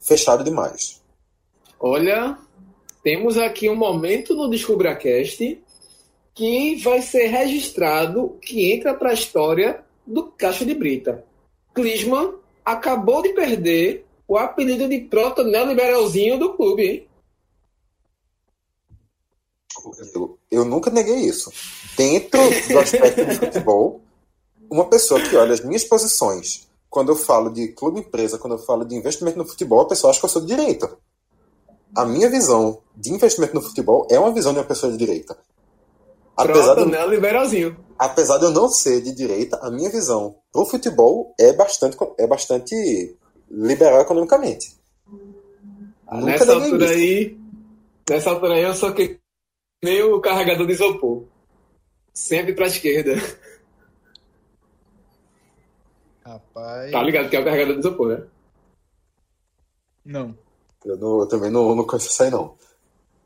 [0.00, 1.02] fechado demais.
[1.80, 2.38] Olha,
[3.02, 5.60] temos aqui um momento no DescubraCast
[6.34, 11.24] que vai ser registrado, que entra para a história do Caixa de Brita.
[11.74, 17.08] Klisman acabou de perder o apelido de proto neoliberalzinho do clube, hein?
[20.14, 21.50] Eu, eu nunca neguei isso.
[21.96, 24.00] Dentro do aspecto do futebol,
[24.70, 28.58] uma pessoa que olha as minhas posições, quando eu falo de clube empresa, quando eu
[28.58, 30.96] falo de investimento no futebol, a pessoa acha que eu sou de direita.
[31.94, 35.36] A minha visão de investimento no futebol é uma visão de uma pessoa de direita.
[36.36, 37.76] Apesar Pronto, de, neoliberalzinho.
[37.98, 42.26] Apesar de eu não ser de direita, a minha visão pro futebol é bastante, é
[42.26, 43.16] bastante
[43.50, 44.76] liberal economicamente.
[46.06, 46.94] Ah, nessa altura isso.
[46.94, 47.38] aí,
[48.08, 49.20] nessa altura aí eu sou que
[49.82, 51.24] nem o carregador de isopor.
[52.12, 53.14] Sempre pra esquerda.
[56.24, 56.92] Rapaz.
[56.92, 58.26] Tá ligado que é o carregador de isopor, né?
[60.04, 60.36] Não.
[60.84, 62.56] Eu, não, eu também não, não conheço isso aí, não.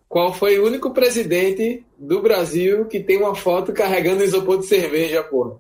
[0.09, 5.23] Qual foi o único presidente do Brasil que tem uma foto carregando isopor de cerveja,
[5.25, 5.59] porra?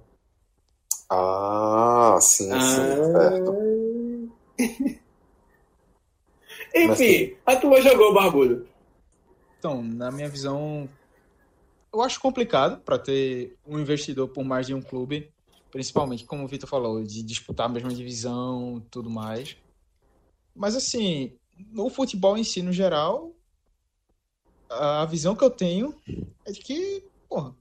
[1.11, 2.61] Ah, sim, ah...
[2.61, 3.57] sim, certo.
[6.75, 8.69] Enfim, a tua jogou, Barbudo.
[9.59, 10.89] Então, na minha visão,
[11.93, 15.31] eu acho complicado para ter um investidor por mais de um clube,
[15.71, 19.57] principalmente, como o Vitor falou, de disputar a mesma divisão tudo mais.
[20.55, 21.33] Mas, assim,
[21.71, 23.33] no futebol em si, no geral,
[24.69, 25.95] a visão que eu tenho
[26.45, 27.55] é de que, porra,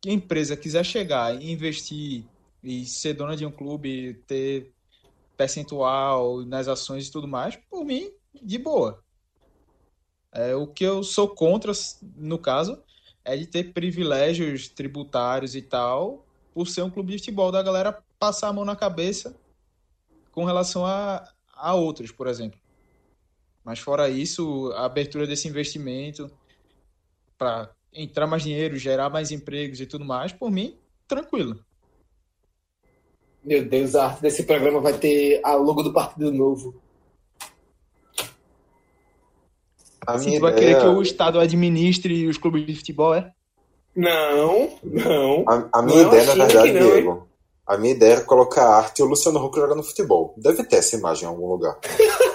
[0.00, 2.24] que a empresa quiser chegar e investir
[2.62, 4.72] e ser dona de um clube, ter
[5.36, 8.10] percentual nas ações e tudo mais, por mim,
[8.40, 9.02] de boa.
[10.32, 11.72] É, o que eu sou contra,
[12.16, 12.82] no caso,
[13.24, 18.02] é de ter privilégios tributários e tal, por ser um clube de futebol, da galera
[18.18, 19.36] passar a mão na cabeça
[20.30, 22.61] com relação a, a outros, por exemplo.
[23.64, 26.30] Mas fora isso, a abertura desse investimento
[27.38, 31.58] para entrar mais dinheiro, gerar mais empregos e tudo mais, por mim, tranquilo.
[33.44, 36.80] Meu Deus, a arte desse programa vai ter a logo do Partido Novo.
[40.06, 43.32] A Você vai querer que o Estado administre os clubes de futebol, é?
[43.94, 45.44] Não, não.
[45.46, 47.28] A, a minha não, ideia, na verdade, não, Diego,
[47.66, 50.34] a minha ideia era colocar a arte e o Luciano Huck jogando futebol.
[50.36, 51.78] Deve ter essa imagem em algum lugar.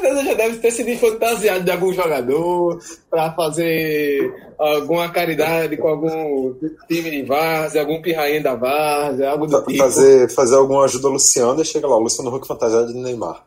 [0.00, 2.80] Certeza já deve ter sido fantasiado de algum jogador
[3.10, 6.54] para fazer alguma caridade com algum
[6.88, 9.78] time de várzea, algum pirrainha da várzea, algo do tipo.
[9.78, 13.44] Fazer, fazer alguma ajuda ao Luciano e chega lá, o Luciano Huck fantasiado de Neymar.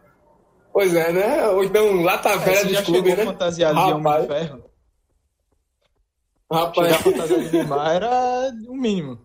[0.71, 1.47] Pois é, né?
[1.49, 3.25] Ou então lata é, velha dos clubes, né?
[3.25, 3.95] fantasiado Rapaz.
[3.95, 4.63] de Homem de Ferro?
[6.51, 6.87] Rapaz.
[6.87, 9.19] Chegar fantasiado de Neymar era o mínimo.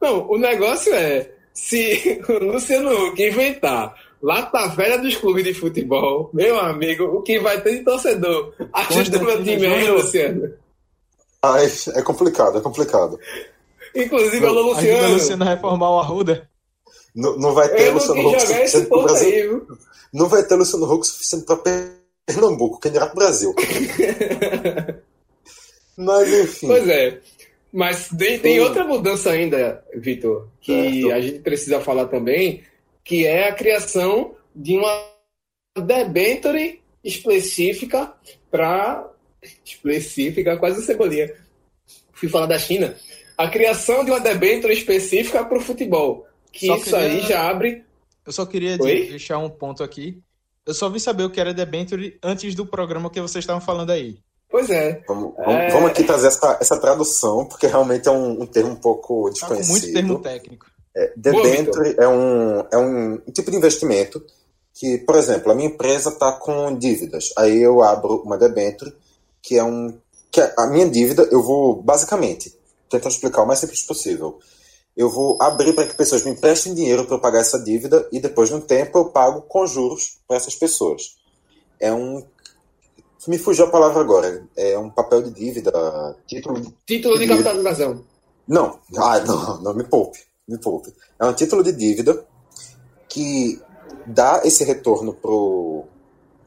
[0.00, 6.30] Não, o negócio é, se o Luciano Huck inventar lata velha dos clubes de futebol,
[6.32, 10.52] meu amigo, o que vai ter de torcedor ajudando o time aí, Luciano?
[11.42, 13.18] Ai, é complicado, é complicado.
[13.94, 14.98] Inclusive, alô, Luciano.
[14.98, 16.48] Ajuda Luciano a reformar o Arruda.
[17.14, 19.28] Não, não vai ter Eu Luciano Huck suficiente para o Brasil.
[19.28, 19.66] Aí, viu?
[20.12, 21.56] Não vai ter Luciano Huck suficiente para
[22.26, 23.54] Pernambuco, que dirá o Brasil.
[25.96, 26.68] Mas, enfim.
[26.68, 27.20] Pois é.
[27.72, 31.14] Mas tem, tem outra mudança ainda, Vitor, que certo.
[31.14, 32.62] a gente precisa falar também,
[33.08, 35.02] que é a criação de uma
[35.82, 38.12] debenture específica
[38.50, 39.10] para.
[39.64, 41.32] específica, quase cebolinha.
[42.12, 42.94] Fui falar da China.
[43.38, 46.26] A criação de uma debenture específica para o futebol.
[46.52, 46.98] Que só isso queria...
[46.98, 47.82] aí já abre.
[48.26, 49.06] Eu só queria Oi?
[49.08, 50.20] deixar um ponto aqui.
[50.66, 53.90] Eu só vim saber o que era debenture antes do programa que vocês estavam falando
[53.90, 54.18] aí.
[54.50, 55.02] Pois é.
[55.08, 55.70] Vamos, é...
[55.70, 59.64] vamos aqui trazer essa, essa tradução, porque realmente é um, um termo um pouco desconhecido.
[59.64, 60.77] Tá com muito termo técnico.
[60.98, 64.20] É, debenture é um, é um tipo de investimento
[64.74, 67.30] que, por exemplo, a minha empresa está com dívidas.
[67.38, 68.92] Aí eu abro uma debenture,
[69.40, 69.96] que é um.
[70.28, 72.52] que é a minha dívida, eu vou, basicamente,
[72.90, 74.40] tentar explicar o mais simples possível.
[74.96, 78.18] Eu vou abrir para que pessoas me emprestem dinheiro para eu pagar essa dívida e
[78.18, 81.16] depois de um tempo eu pago com juros para essas pessoas.
[81.78, 82.24] É um.
[83.28, 84.44] Me fugiu a palavra agora.
[84.56, 85.70] É um papel de dívida.
[86.26, 88.04] Título de, título de, de capitalização.
[88.48, 90.94] Não, ah, não, não me poupe poupe.
[91.20, 92.24] É um título de dívida
[93.08, 93.60] que
[94.06, 95.14] dá esse retorno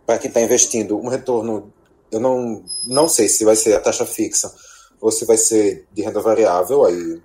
[0.06, 1.72] para quem está investindo, um retorno,
[2.12, 4.54] eu não, não sei se vai ser a taxa fixa
[5.00, 7.22] ou se vai ser de renda variável, aí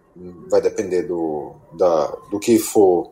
[0.50, 3.10] vai depender do, da, do que for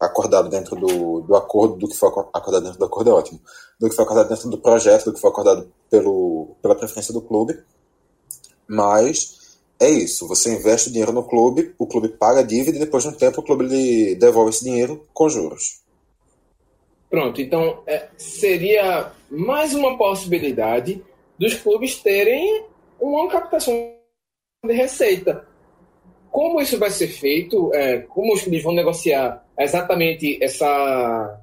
[0.00, 3.40] acordado dentro do, do acordo, do que for acordado dentro do acordo é ótimo,
[3.78, 7.20] do que for acordado dentro do projeto, do que for acordado pelo, pela preferência do
[7.20, 7.62] clube,
[8.66, 9.39] mas
[9.80, 10.28] é isso.
[10.28, 13.12] Você investe o dinheiro no clube, o clube paga a dívida e depois de um
[13.12, 15.80] tempo o clube devolve esse dinheiro com juros.
[17.08, 21.02] Pronto, então é, seria mais uma possibilidade
[21.38, 22.64] dos clubes terem
[23.00, 23.94] uma captação
[24.64, 25.44] de receita.
[26.30, 27.74] Como isso vai ser feito?
[27.74, 31.40] É, como os clubes vão negociar exatamente essa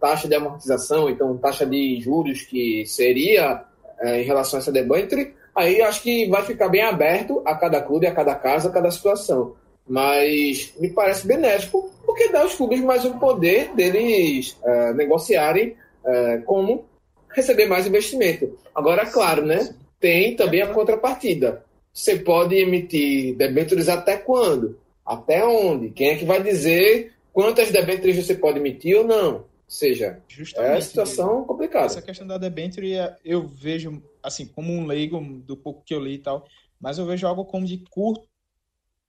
[0.00, 3.64] taxa de amortização, então taxa de juros que seria
[4.00, 7.80] é, em relação a essa debenture, aí acho que vai ficar bem aberto a cada
[7.80, 9.54] clube, a cada caso, a cada situação.
[9.86, 16.38] Mas me parece benéfico, porque dá aos clubes mais um poder deles é, negociarem é,
[16.38, 16.84] como
[17.30, 18.58] receber mais investimento.
[18.74, 19.74] Agora, claro, né?
[19.98, 21.64] Tem também a contrapartida.
[21.92, 24.78] Você pode emitir debêntures até quando?
[25.04, 25.90] Até onde?
[25.90, 29.44] Quem é que vai dizer quantas debêntures você pode emitir ou não?
[29.64, 31.86] Ou seja, Justamente, é uma situação complicada.
[31.86, 32.92] Essa questão da debenture
[33.24, 36.46] eu vejo, assim, como um leigo do pouco que eu li e tal,
[36.80, 38.26] mas eu vejo algo como de curto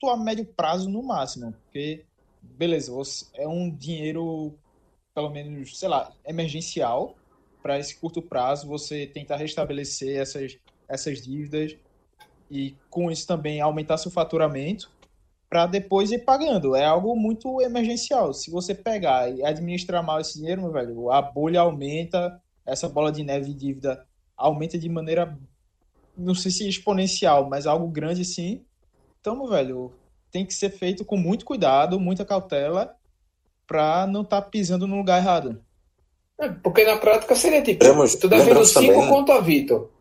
[0.06, 2.06] a médio prazo no máximo, porque,
[2.42, 2.92] beleza,
[3.36, 4.54] é um dinheiro,
[5.16, 7.16] pelo menos, sei lá, emergencial,
[7.62, 11.78] para esse curto prazo você tentar restabelecer essas, essas dívidas
[12.52, 14.92] e com isso também aumentar seu faturamento
[15.54, 16.76] para depois ir pagando.
[16.76, 18.34] É algo muito emergencial.
[18.34, 23.12] Se você pegar e administrar mal esse dinheiro, meu velho, a bolha aumenta, essa bola
[23.12, 24.04] de neve de dívida
[24.36, 25.38] aumenta de maneira,
[26.18, 28.66] não sei se exponencial, mas algo grande sim.
[29.22, 29.94] Então, meu velho,
[30.32, 32.96] tem que ser feito com muito cuidado, muita cautela,
[33.68, 35.64] para não estar tá pisando no lugar errado.
[36.40, 39.92] É, porque na prática seria tipo, Lemos, tu devendo 5 conto a Vitor.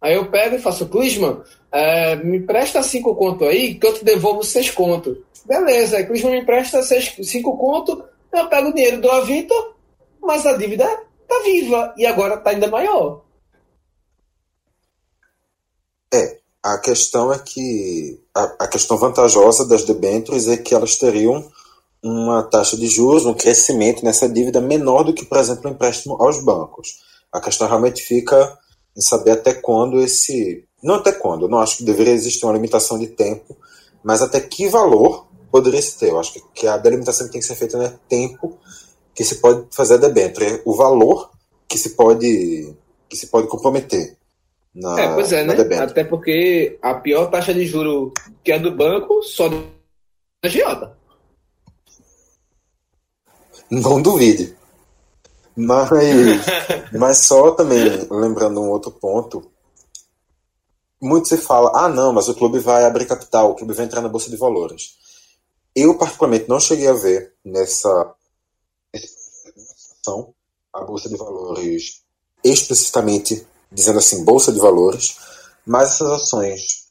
[0.00, 4.04] Aí eu pego e faço, Clisman, é, me presta 5 conto aí que eu te
[4.04, 5.24] devolvo 6 conto.
[5.44, 9.74] Beleza, aí Clisman me presta 5 conto, eu pego o dinheiro do Vitor,
[10.22, 10.86] mas a dívida
[11.28, 13.22] tá viva e agora tá ainda maior.
[16.12, 21.50] É, a questão é que a, a questão vantajosa das debêntures é que elas teriam
[22.02, 26.16] uma taxa de juros, um crescimento nessa dívida menor do que, por exemplo, o empréstimo
[26.20, 27.00] aos bancos.
[27.32, 28.58] A questão realmente fica
[29.00, 30.62] em saber até quando esse.
[30.82, 33.56] Não até quando, eu não acho que deveria existir uma limitação de tempo,
[34.04, 36.10] mas até que valor poderia se ter.
[36.10, 38.58] Eu acho que a delimitação que tem que ser feita não é tempo
[39.14, 41.30] que se pode fazer a debênture, é o valor
[41.66, 42.74] que se pode,
[43.08, 44.16] que se pode comprometer.
[44.74, 45.54] Na, é, pois é, né?
[45.78, 48.12] Até porque a pior taxa de juro
[48.44, 49.62] que é do banco só da
[50.44, 50.96] agiota.
[53.70, 54.56] Não duvide.
[55.56, 55.90] Mas,
[56.92, 59.50] mas só também, lembrando um outro ponto,
[61.00, 64.00] muito se fala, ah não, mas o clube vai abrir capital, o clube vai entrar
[64.00, 64.98] na Bolsa de Valores.
[65.74, 68.14] Eu, particularmente, não cheguei a ver nessa
[70.72, 72.02] a Bolsa de Valores
[72.42, 75.16] especificamente dizendo assim, Bolsa de Valores,
[75.64, 76.88] mas essas ações,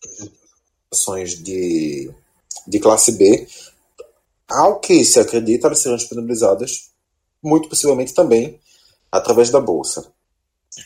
[0.92, 2.12] ações de,
[2.66, 3.48] de classe B,
[4.48, 6.89] ao que se acredita, elas serão disponibilizadas
[7.44, 8.60] muito possivelmente também
[9.12, 10.12] através da bolsa.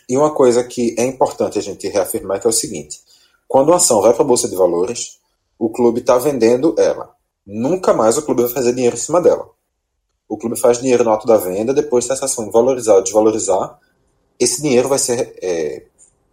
[0.10, 3.02] E uma coisa que é importante a gente reafirmar é que é o seguinte:
[3.48, 5.20] quando uma ação vai para a bolsa de valores,
[5.60, 7.12] o clube está vendendo ela.
[7.46, 9.50] Nunca mais o clube vai fazer dinheiro em cima dela.
[10.28, 13.78] O clube faz dinheiro no ato da venda, depois se essa ação valorizar ou desvalorizar,
[14.40, 15.86] esse dinheiro vai ser é,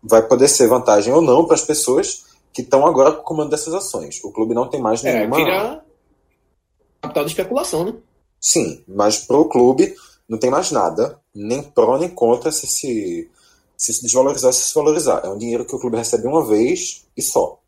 [0.02, 3.50] vai poder ser vantagem ou não para as pessoas que estão agora com o comando
[3.50, 4.22] dessas ações.
[4.24, 5.36] O clube não tem mais é, nenhuma.
[5.40, 5.84] É, vira
[7.02, 7.94] capital de especulação, né?
[8.40, 9.94] Sim, mas para o clube
[10.30, 13.28] não tem mais nada, nem pró nem contra se se,
[13.76, 15.22] se, se desvalorizar ou se desvalorizar.
[15.24, 17.60] É um dinheiro que o clube recebe uma vez e só.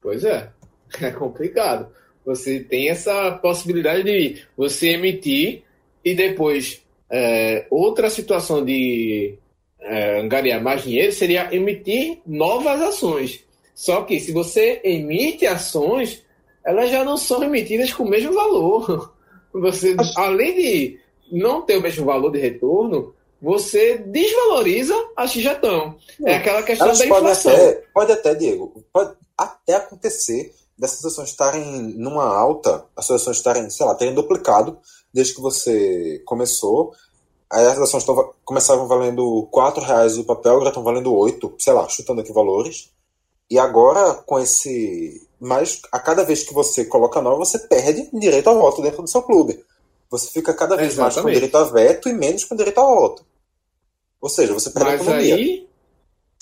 [0.00, 0.50] Pois é,
[1.00, 1.94] é complicado.
[2.26, 5.62] Você tem essa possibilidade de você emitir
[6.04, 9.38] e depois é, outra situação de
[9.78, 13.44] é, angariar mais dinheiro seria emitir novas ações.
[13.76, 16.24] Só que se você emite ações,
[16.64, 19.13] elas já não são emitidas com o mesmo valor.
[19.54, 21.00] Você, além de
[21.30, 25.96] não ter o mesmo valor de retorno, você desvaloriza a XGTão.
[26.24, 27.52] É aquela questão elas da inflação.
[27.52, 33.36] Pode até, pode até, Diego, pode até acontecer dessas ações estarem numa alta, as ações
[33.36, 34.78] estarem, sei lá, terem duplicado
[35.12, 36.92] desde que você começou.
[37.52, 41.72] Aí as ações tão, começavam valendo 4 reais o papel, já estão valendo 8, sei
[41.72, 42.90] lá, chutando aqui valores.
[43.50, 48.48] E agora, com esse mas a cada vez que você coloca nova, você perde direito
[48.48, 49.62] ao voto dentro do seu clube.
[50.10, 51.14] Você fica cada vez Exatamente.
[51.14, 53.26] mais com direito a veto e menos com direito ao voto.
[54.20, 55.34] Ou seja, você perde mas a economia.
[55.34, 55.68] Aí,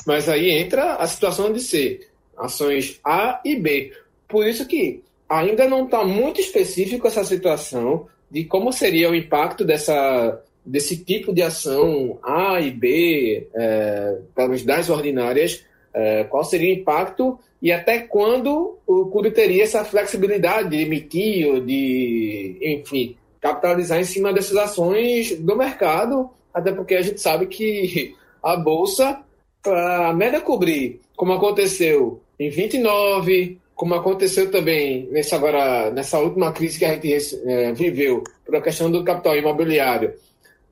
[0.07, 3.93] mas aí entra a situação de ser ações A e B.
[4.29, 9.65] Por isso que ainda não está muito específico essa situação de como seria o impacto
[9.65, 16.45] dessa, desse tipo de ação A e B, é, para as das ordinárias, é, qual
[16.45, 22.59] seria o impacto e até quando o clube teria essa flexibilidade de emitir ou de,
[22.61, 28.57] enfim, capitalizar em cima dessas ações do mercado, até porque a gente sabe que a
[28.57, 29.21] bolsa,
[29.63, 36.51] para a média cobrir, como aconteceu em 29, como aconteceu também nessa agora nessa última
[36.51, 40.15] crise que a gente é, viveu por a questão do capital imobiliário,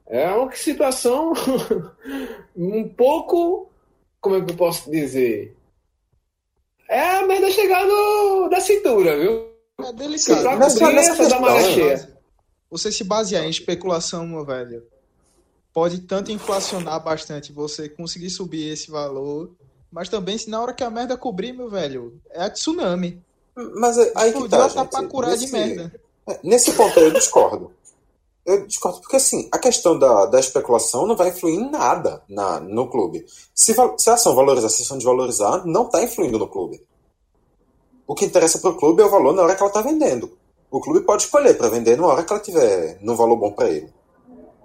[0.09, 1.33] é uma situação
[2.57, 3.71] um pouco,
[4.21, 5.55] como é que eu posso dizer,
[6.91, 9.47] é a merda chegar no, da cintura, viu?
[9.83, 10.43] É delicado.
[10.43, 12.21] Pra nessa da maré cheia.
[12.71, 14.83] Você se basear em especulação, meu velho,
[15.73, 19.51] pode tanto inflacionar bastante, você conseguir subir esse valor,
[19.91, 23.21] mas também se na hora que a merda cobrir, meu velho, é a tsunami.
[23.77, 24.75] Mas aí que tá, a gente.
[24.75, 25.93] tapacurá de Nesse- merda.
[26.29, 27.73] É, Nesse ponto aí eu discordo.
[28.45, 32.59] Eu discordo porque, assim, a questão da, da especulação não vai influir em nada na,
[32.59, 33.25] no clube.
[33.55, 36.83] Se, se a ação valorizar, se a ação desvalorizar, não está influindo no clube.
[38.07, 40.37] O que interessa para o clube é o valor na hora que ela está vendendo.
[40.71, 43.69] O clube pode escolher para vender na hora que ela tiver num valor bom para
[43.69, 43.93] ele.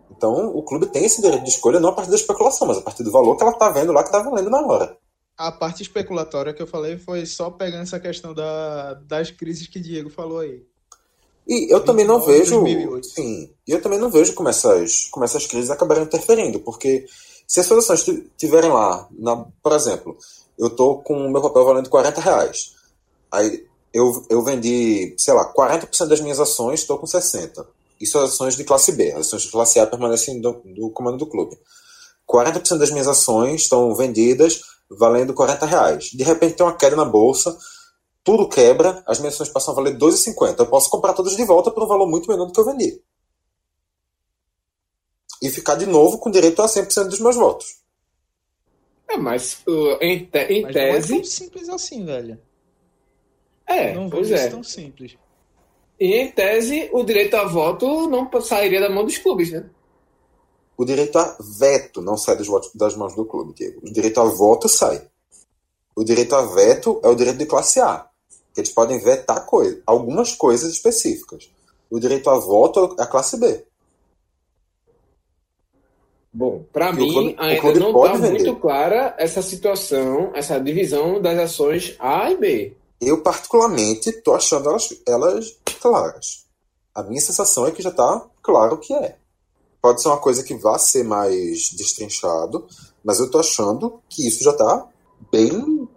[0.10, 2.82] Então, o clube tem esse direito de escolha não a partir da especulação, mas a
[2.82, 4.98] partir do valor que ela está vendo lá que está valendo na hora.
[5.38, 9.80] A parte especulatória que eu falei foi só pegando essa questão da, das crises que
[9.80, 10.64] Diego falou aí.
[11.48, 12.60] E eu também não 29, vejo.
[12.62, 13.08] 2008.
[13.08, 17.06] Sim, e eu também não vejo como essas, como essas crises acabaram interferindo, porque
[17.48, 20.18] se as ações ti- tiverem lá, na, por exemplo,
[20.58, 22.74] eu tô com o meu papel valendo 40 reais.
[23.32, 27.66] Aí eu, eu vendi, sei lá, 40% das minhas ações, estou com 60.
[28.02, 29.12] Isso as ações de classe B.
[29.12, 31.58] As ações de classe A permanecem do, do comando do clube.
[32.30, 36.06] 40% das minhas ações estão vendidas valendo 40 reais.
[36.14, 37.56] De repente tem uma queda na bolsa,
[38.26, 40.60] tudo quebra, as minhas ações passam a valer 2,50.
[40.60, 43.00] Eu posso comprar todas de volta por um valor muito menor do que eu vendi.
[45.42, 47.78] E ficar de novo com direito a 100% dos meus votos.
[49.08, 51.10] É, mas uh, em, te- em Mas tese.
[51.12, 52.42] não é tão simples assim, velho.
[53.68, 54.50] É, não pois vejo é.
[54.50, 55.16] tão simples.
[56.00, 59.70] E em tese, o direito a voto não sairia da mão dos clubes, né?
[60.76, 63.80] O direito a veto não sai dos votos- das mãos do clube, Diego.
[63.88, 65.08] O direito a voto sai.
[65.96, 68.10] O direito a veto é o direito de classe A.
[68.56, 71.52] Que eles podem vetar coisa, algumas coisas específicas.
[71.92, 73.64] O direito a voto é a classe B.
[76.34, 81.96] Bom, para mim clube- ainda não está muito clara essa situação, essa divisão das ações
[82.00, 82.78] A e B.
[83.00, 86.46] Eu, particularmente, tô achando elas, elas claras.
[86.94, 89.18] A minha sensação é que já tá claro o que é.
[89.82, 92.66] Pode ser uma coisa que vá ser mais destrinchado,
[93.04, 94.88] mas eu tô achando que isso já tá
[95.32, 95.88] bem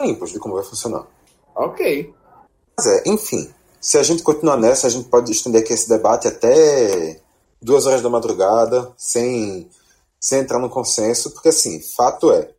[0.00, 1.06] limpo de como vai funcionar.
[1.56, 2.14] Ok.
[2.76, 3.50] Mas é, enfim,
[3.80, 7.20] se a gente continuar nessa, a gente pode estender aqui esse debate até
[7.62, 9.68] duas horas da madrugada, sem,
[10.20, 12.50] sem entrar no consenso, porque assim, fato é,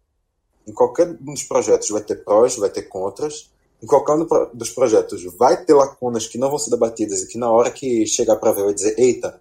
[0.68, 4.72] em qualquer um dos projetos vai ter prós, vai ter contras, em qualquer um dos
[4.72, 8.38] projetos vai ter lacunas que não vão ser debatidas e que na hora que chegar
[8.38, 9.40] para ver vai dizer, eita,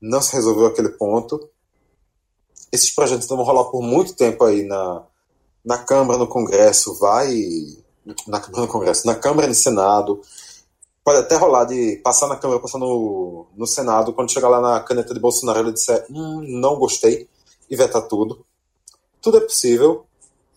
[0.00, 1.48] não se resolveu aquele ponto.
[2.72, 5.04] Esses projetos vão rolar por muito tempo aí na,
[5.64, 7.30] na Câmara, no Congresso, vai
[8.26, 10.20] na no Congresso, na Câmara e no Senado.
[11.04, 14.80] Pode até rolar de passar na Câmara, passar no, no Senado, quando chegar lá na
[14.80, 17.28] caneta de Bolsonaro ele disser, hum, não gostei,
[17.68, 18.44] e vetar tudo.
[19.22, 20.04] Tudo é possível.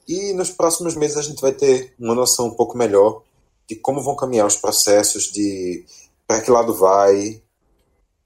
[0.08, 3.22] E nos próximos meses a gente vai ter uma noção um pouco melhor
[3.68, 5.86] de como vão caminhar os processos, de
[6.28, 7.42] para que lado vai,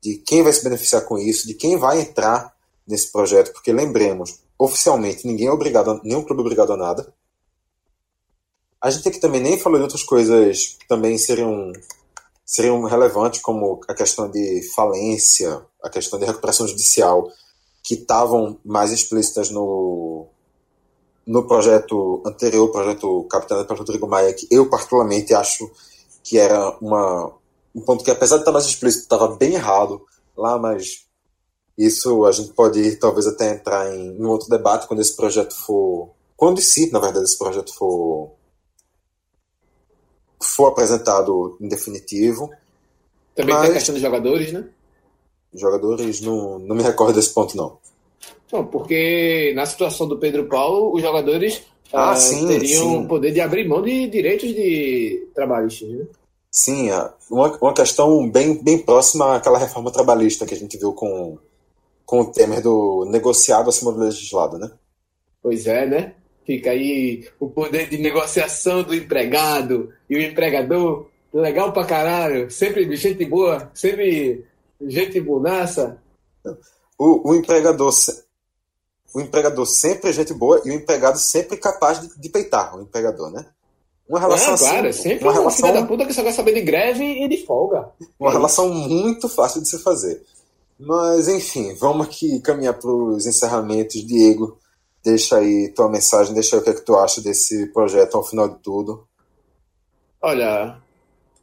[0.02, 2.56] de quem vai se beneficiar com isso, de quem vai entrar
[2.88, 7.14] nesse projeto, porque lembremos, oficialmente ninguém é obrigado, nenhum clube é obrigado a nada.
[8.82, 11.72] A gente aqui também nem falou de outras coisas que também seriam
[12.46, 17.30] seriam relevantes, como a questão de falência, a questão de recuperação judicial,
[17.84, 20.28] que estavam mais explícitas no
[21.26, 25.70] no projeto anterior, o projeto capitaneado pelo Rodrigo Maia, que eu particularmente acho
[26.24, 27.34] que era uma,
[27.76, 30.02] um ponto que, apesar de estar mais explícito, estava bem errado
[30.38, 31.06] lá, mas
[31.78, 36.10] isso a gente pode talvez até entrar em, em outro debate quando esse projeto for.
[36.38, 38.32] Quando e se, na verdade, esse projeto for,
[40.42, 42.50] for apresentado em definitivo.
[43.36, 44.66] Também tem a Mas- questão dos jogadores, né?
[45.54, 47.78] Jogadores, não, não me recordo desse ponto, não.
[48.52, 53.32] Não, porque na situação do Pedro Paulo, os jogadores Ah, ah, sim, teriam o poder
[53.32, 56.06] de abrir mão de direitos de trabalhistas, né?
[56.52, 60.92] Sim, é uma, uma questão bem, bem próxima àquela reforma trabalhista que a gente viu
[60.94, 61.38] com,
[62.06, 64.72] com o Temer do negociado acima do legislado, né?
[65.42, 66.14] Pois é, né?
[66.48, 71.08] Fica aí o poder de negociação do empregado e o empregador.
[71.34, 72.50] Legal pra caralho.
[72.50, 74.46] Sempre gente boa, sempre
[74.80, 76.02] gente bonaça.
[76.98, 77.94] O, o empregador.
[79.14, 82.82] o empregador sempre é gente boa e o empregado sempre capaz de, de peitar o
[82.82, 83.46] empregador, né?
[84.08, 86.62] Uma relação é, claro, assim, sempre uma relação, da puta que só quer saber de
[86.62, 87.90] greve e de folga.
[88.18, 90.24] uma relação muito fácil de se fazer.
[90.80, 94.06] Mas, enfim, vamos aqui caminhar para os encerramentos.
[94.06, 94.58] Diego,
[95.04, 98.24] deixa aí tua mensagem, deixa aí o que é que tu acha desse projeto ao
[98.24, 99.08] final de tudo.
[100.22, 100.78] Olha,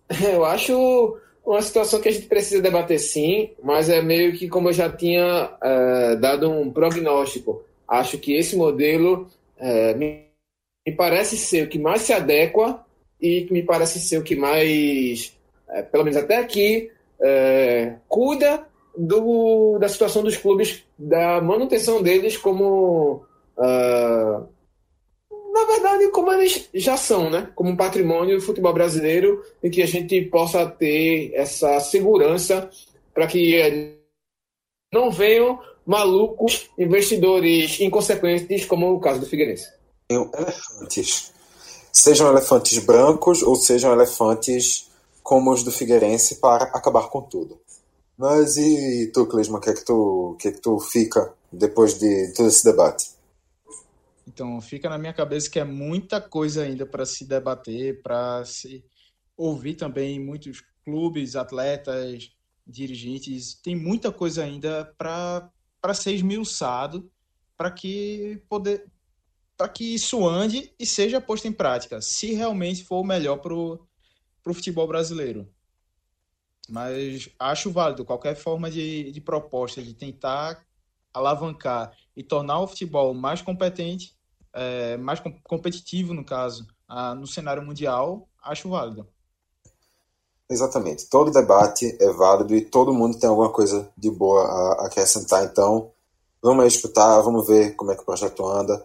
[0.32, 4.68] eu acho uma situação que a gente precisa debater sim, mas é meio que como
[4.68, 7.62] eu já tinha é, dado um prognóstico.
[7.86, 9.28] Acho que esse modelo
[9.58, 10.24] é, me,
[10.86, 12.84] me parece ser o que mais se adequa
[13.20, 15.36] e que me parece ser o que mais,
[15.68, 16.90] é, pelo menos até aqui,
[17.20, 18.66] é, cuida
[18.96, 23.24] do, da situação dos clubes, da manutenção deles como.
[23.56, 24.48] Uh,
[25.52, 27.50] na verdade, como eles já são, né?
[27.54, 32.68] Como um patrimônio do futebol brasileiro, em que a gente possa ter essa segurança
[33.14, 33.96] para que
[34.92, 39.68] não venham malucos investidores inconsequentes, como o caso do Figueirense.
[40.10, 41.32] Elefantes.
[41.92, 44.90] Sejam elefantes brancos ou sejam elefantes
[45.22, 47.60] como os do Figueirense para acabar com tudo.
[48.16, 51.98] Mas e tu, Clisma, o que é que tu, que é que tu fica depois
[51.98, 53.13] de todo esse debate?
[54.26, 58.84] Então, fica na minha cabeça que é muita coisa ainda para se debater, para se
[59.36, 62.30] ouvir também muitos clubes, atletas,
[62.66, 63.54] dirigentes.
[63.54, 67.10] Tem muita coisa ainda para ser esmiuçado,
[67.56, 68.86] para que poder
[69.56, 73.54] para que isso ande e seja posto em prática, se realmente for o melhor para
[73.54, 73.88] o
[74.52, 75.48] futebol brasileiro.
[76.68, 80.66] Mas acho válido qualquer forma de, de proposta de tentar
[81.12, 84.14] alavancar e tornar o futebol mais competente,
[84.52, 89.06] é, mais com, competitivo, no caso, a, no cenário mundial, acho válido.
[90.48, 91.08] Exatamente.
[91.08, 95.44] Todo debate é válido e todo mundo tem alguma coisa de boa a, acrescentar.
[95.44, 95.90] Então,
[96.42, 98.84] vamos escutar, vamos ver como é que o projeto anda.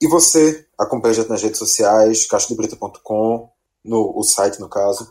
[0.00, 3.50] E você acompanha a gente nas redes sociais, caixadebrita.com,
[3.84, 5.08] no o site no caso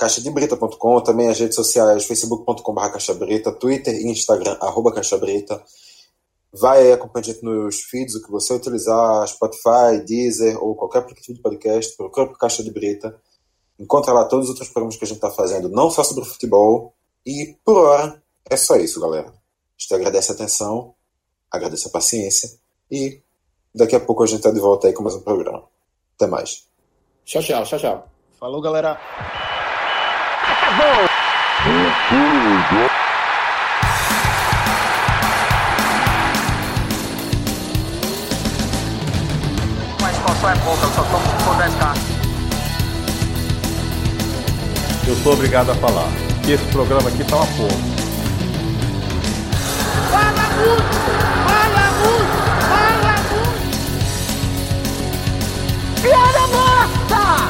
[0.00, 5.62] caixadebrita.com, também as redes sociais, facebook.com.br caixabrita, twitter e instagram, arroba caixabrita.
[6.52, 10.98] Vai aí acompanhar a gente nos feeds, o que você utilizar, Spotify, Deezer ou qualquer
[10.98, 13.16] aplicativo de podcast, procura por Caixa de Brita.
[13.78, 16.92] Encontra lá todos os outros programas que a gente está fazendo, não só sobre futebol.
[17.24, 19.28] E por hora, é só isso, galera.
[19.28, 19.32] A
[19.78, 20.94] gente agradece a atenção,
[21.50, 22.50] agradece a paciência
[22.90, 23.20] e
[23.74, 25.62] daqui a pouco a gente está de volta aí com mais um programa.
[26.16, 26.66] Até mais.
[27.24, 28.08] Tchau, tchau, tchau, tchau.
[28.38, 28.98] Falou, galera.
[31.62, 33.09] Mas
[45.10, 46.08] Eu sou obrigado a falar
[46.44, 47.68] que esse programa aqui tá uma porra.
[50.08, 50.94] Fala muito!
[51.48, 52.38] Fala muito!
[52.70, 53.58] Fala muito!
[56.00, 57.48] Piada morta!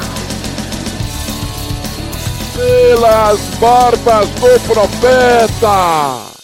[2.55, 6.40] Pelas barbas do profeta!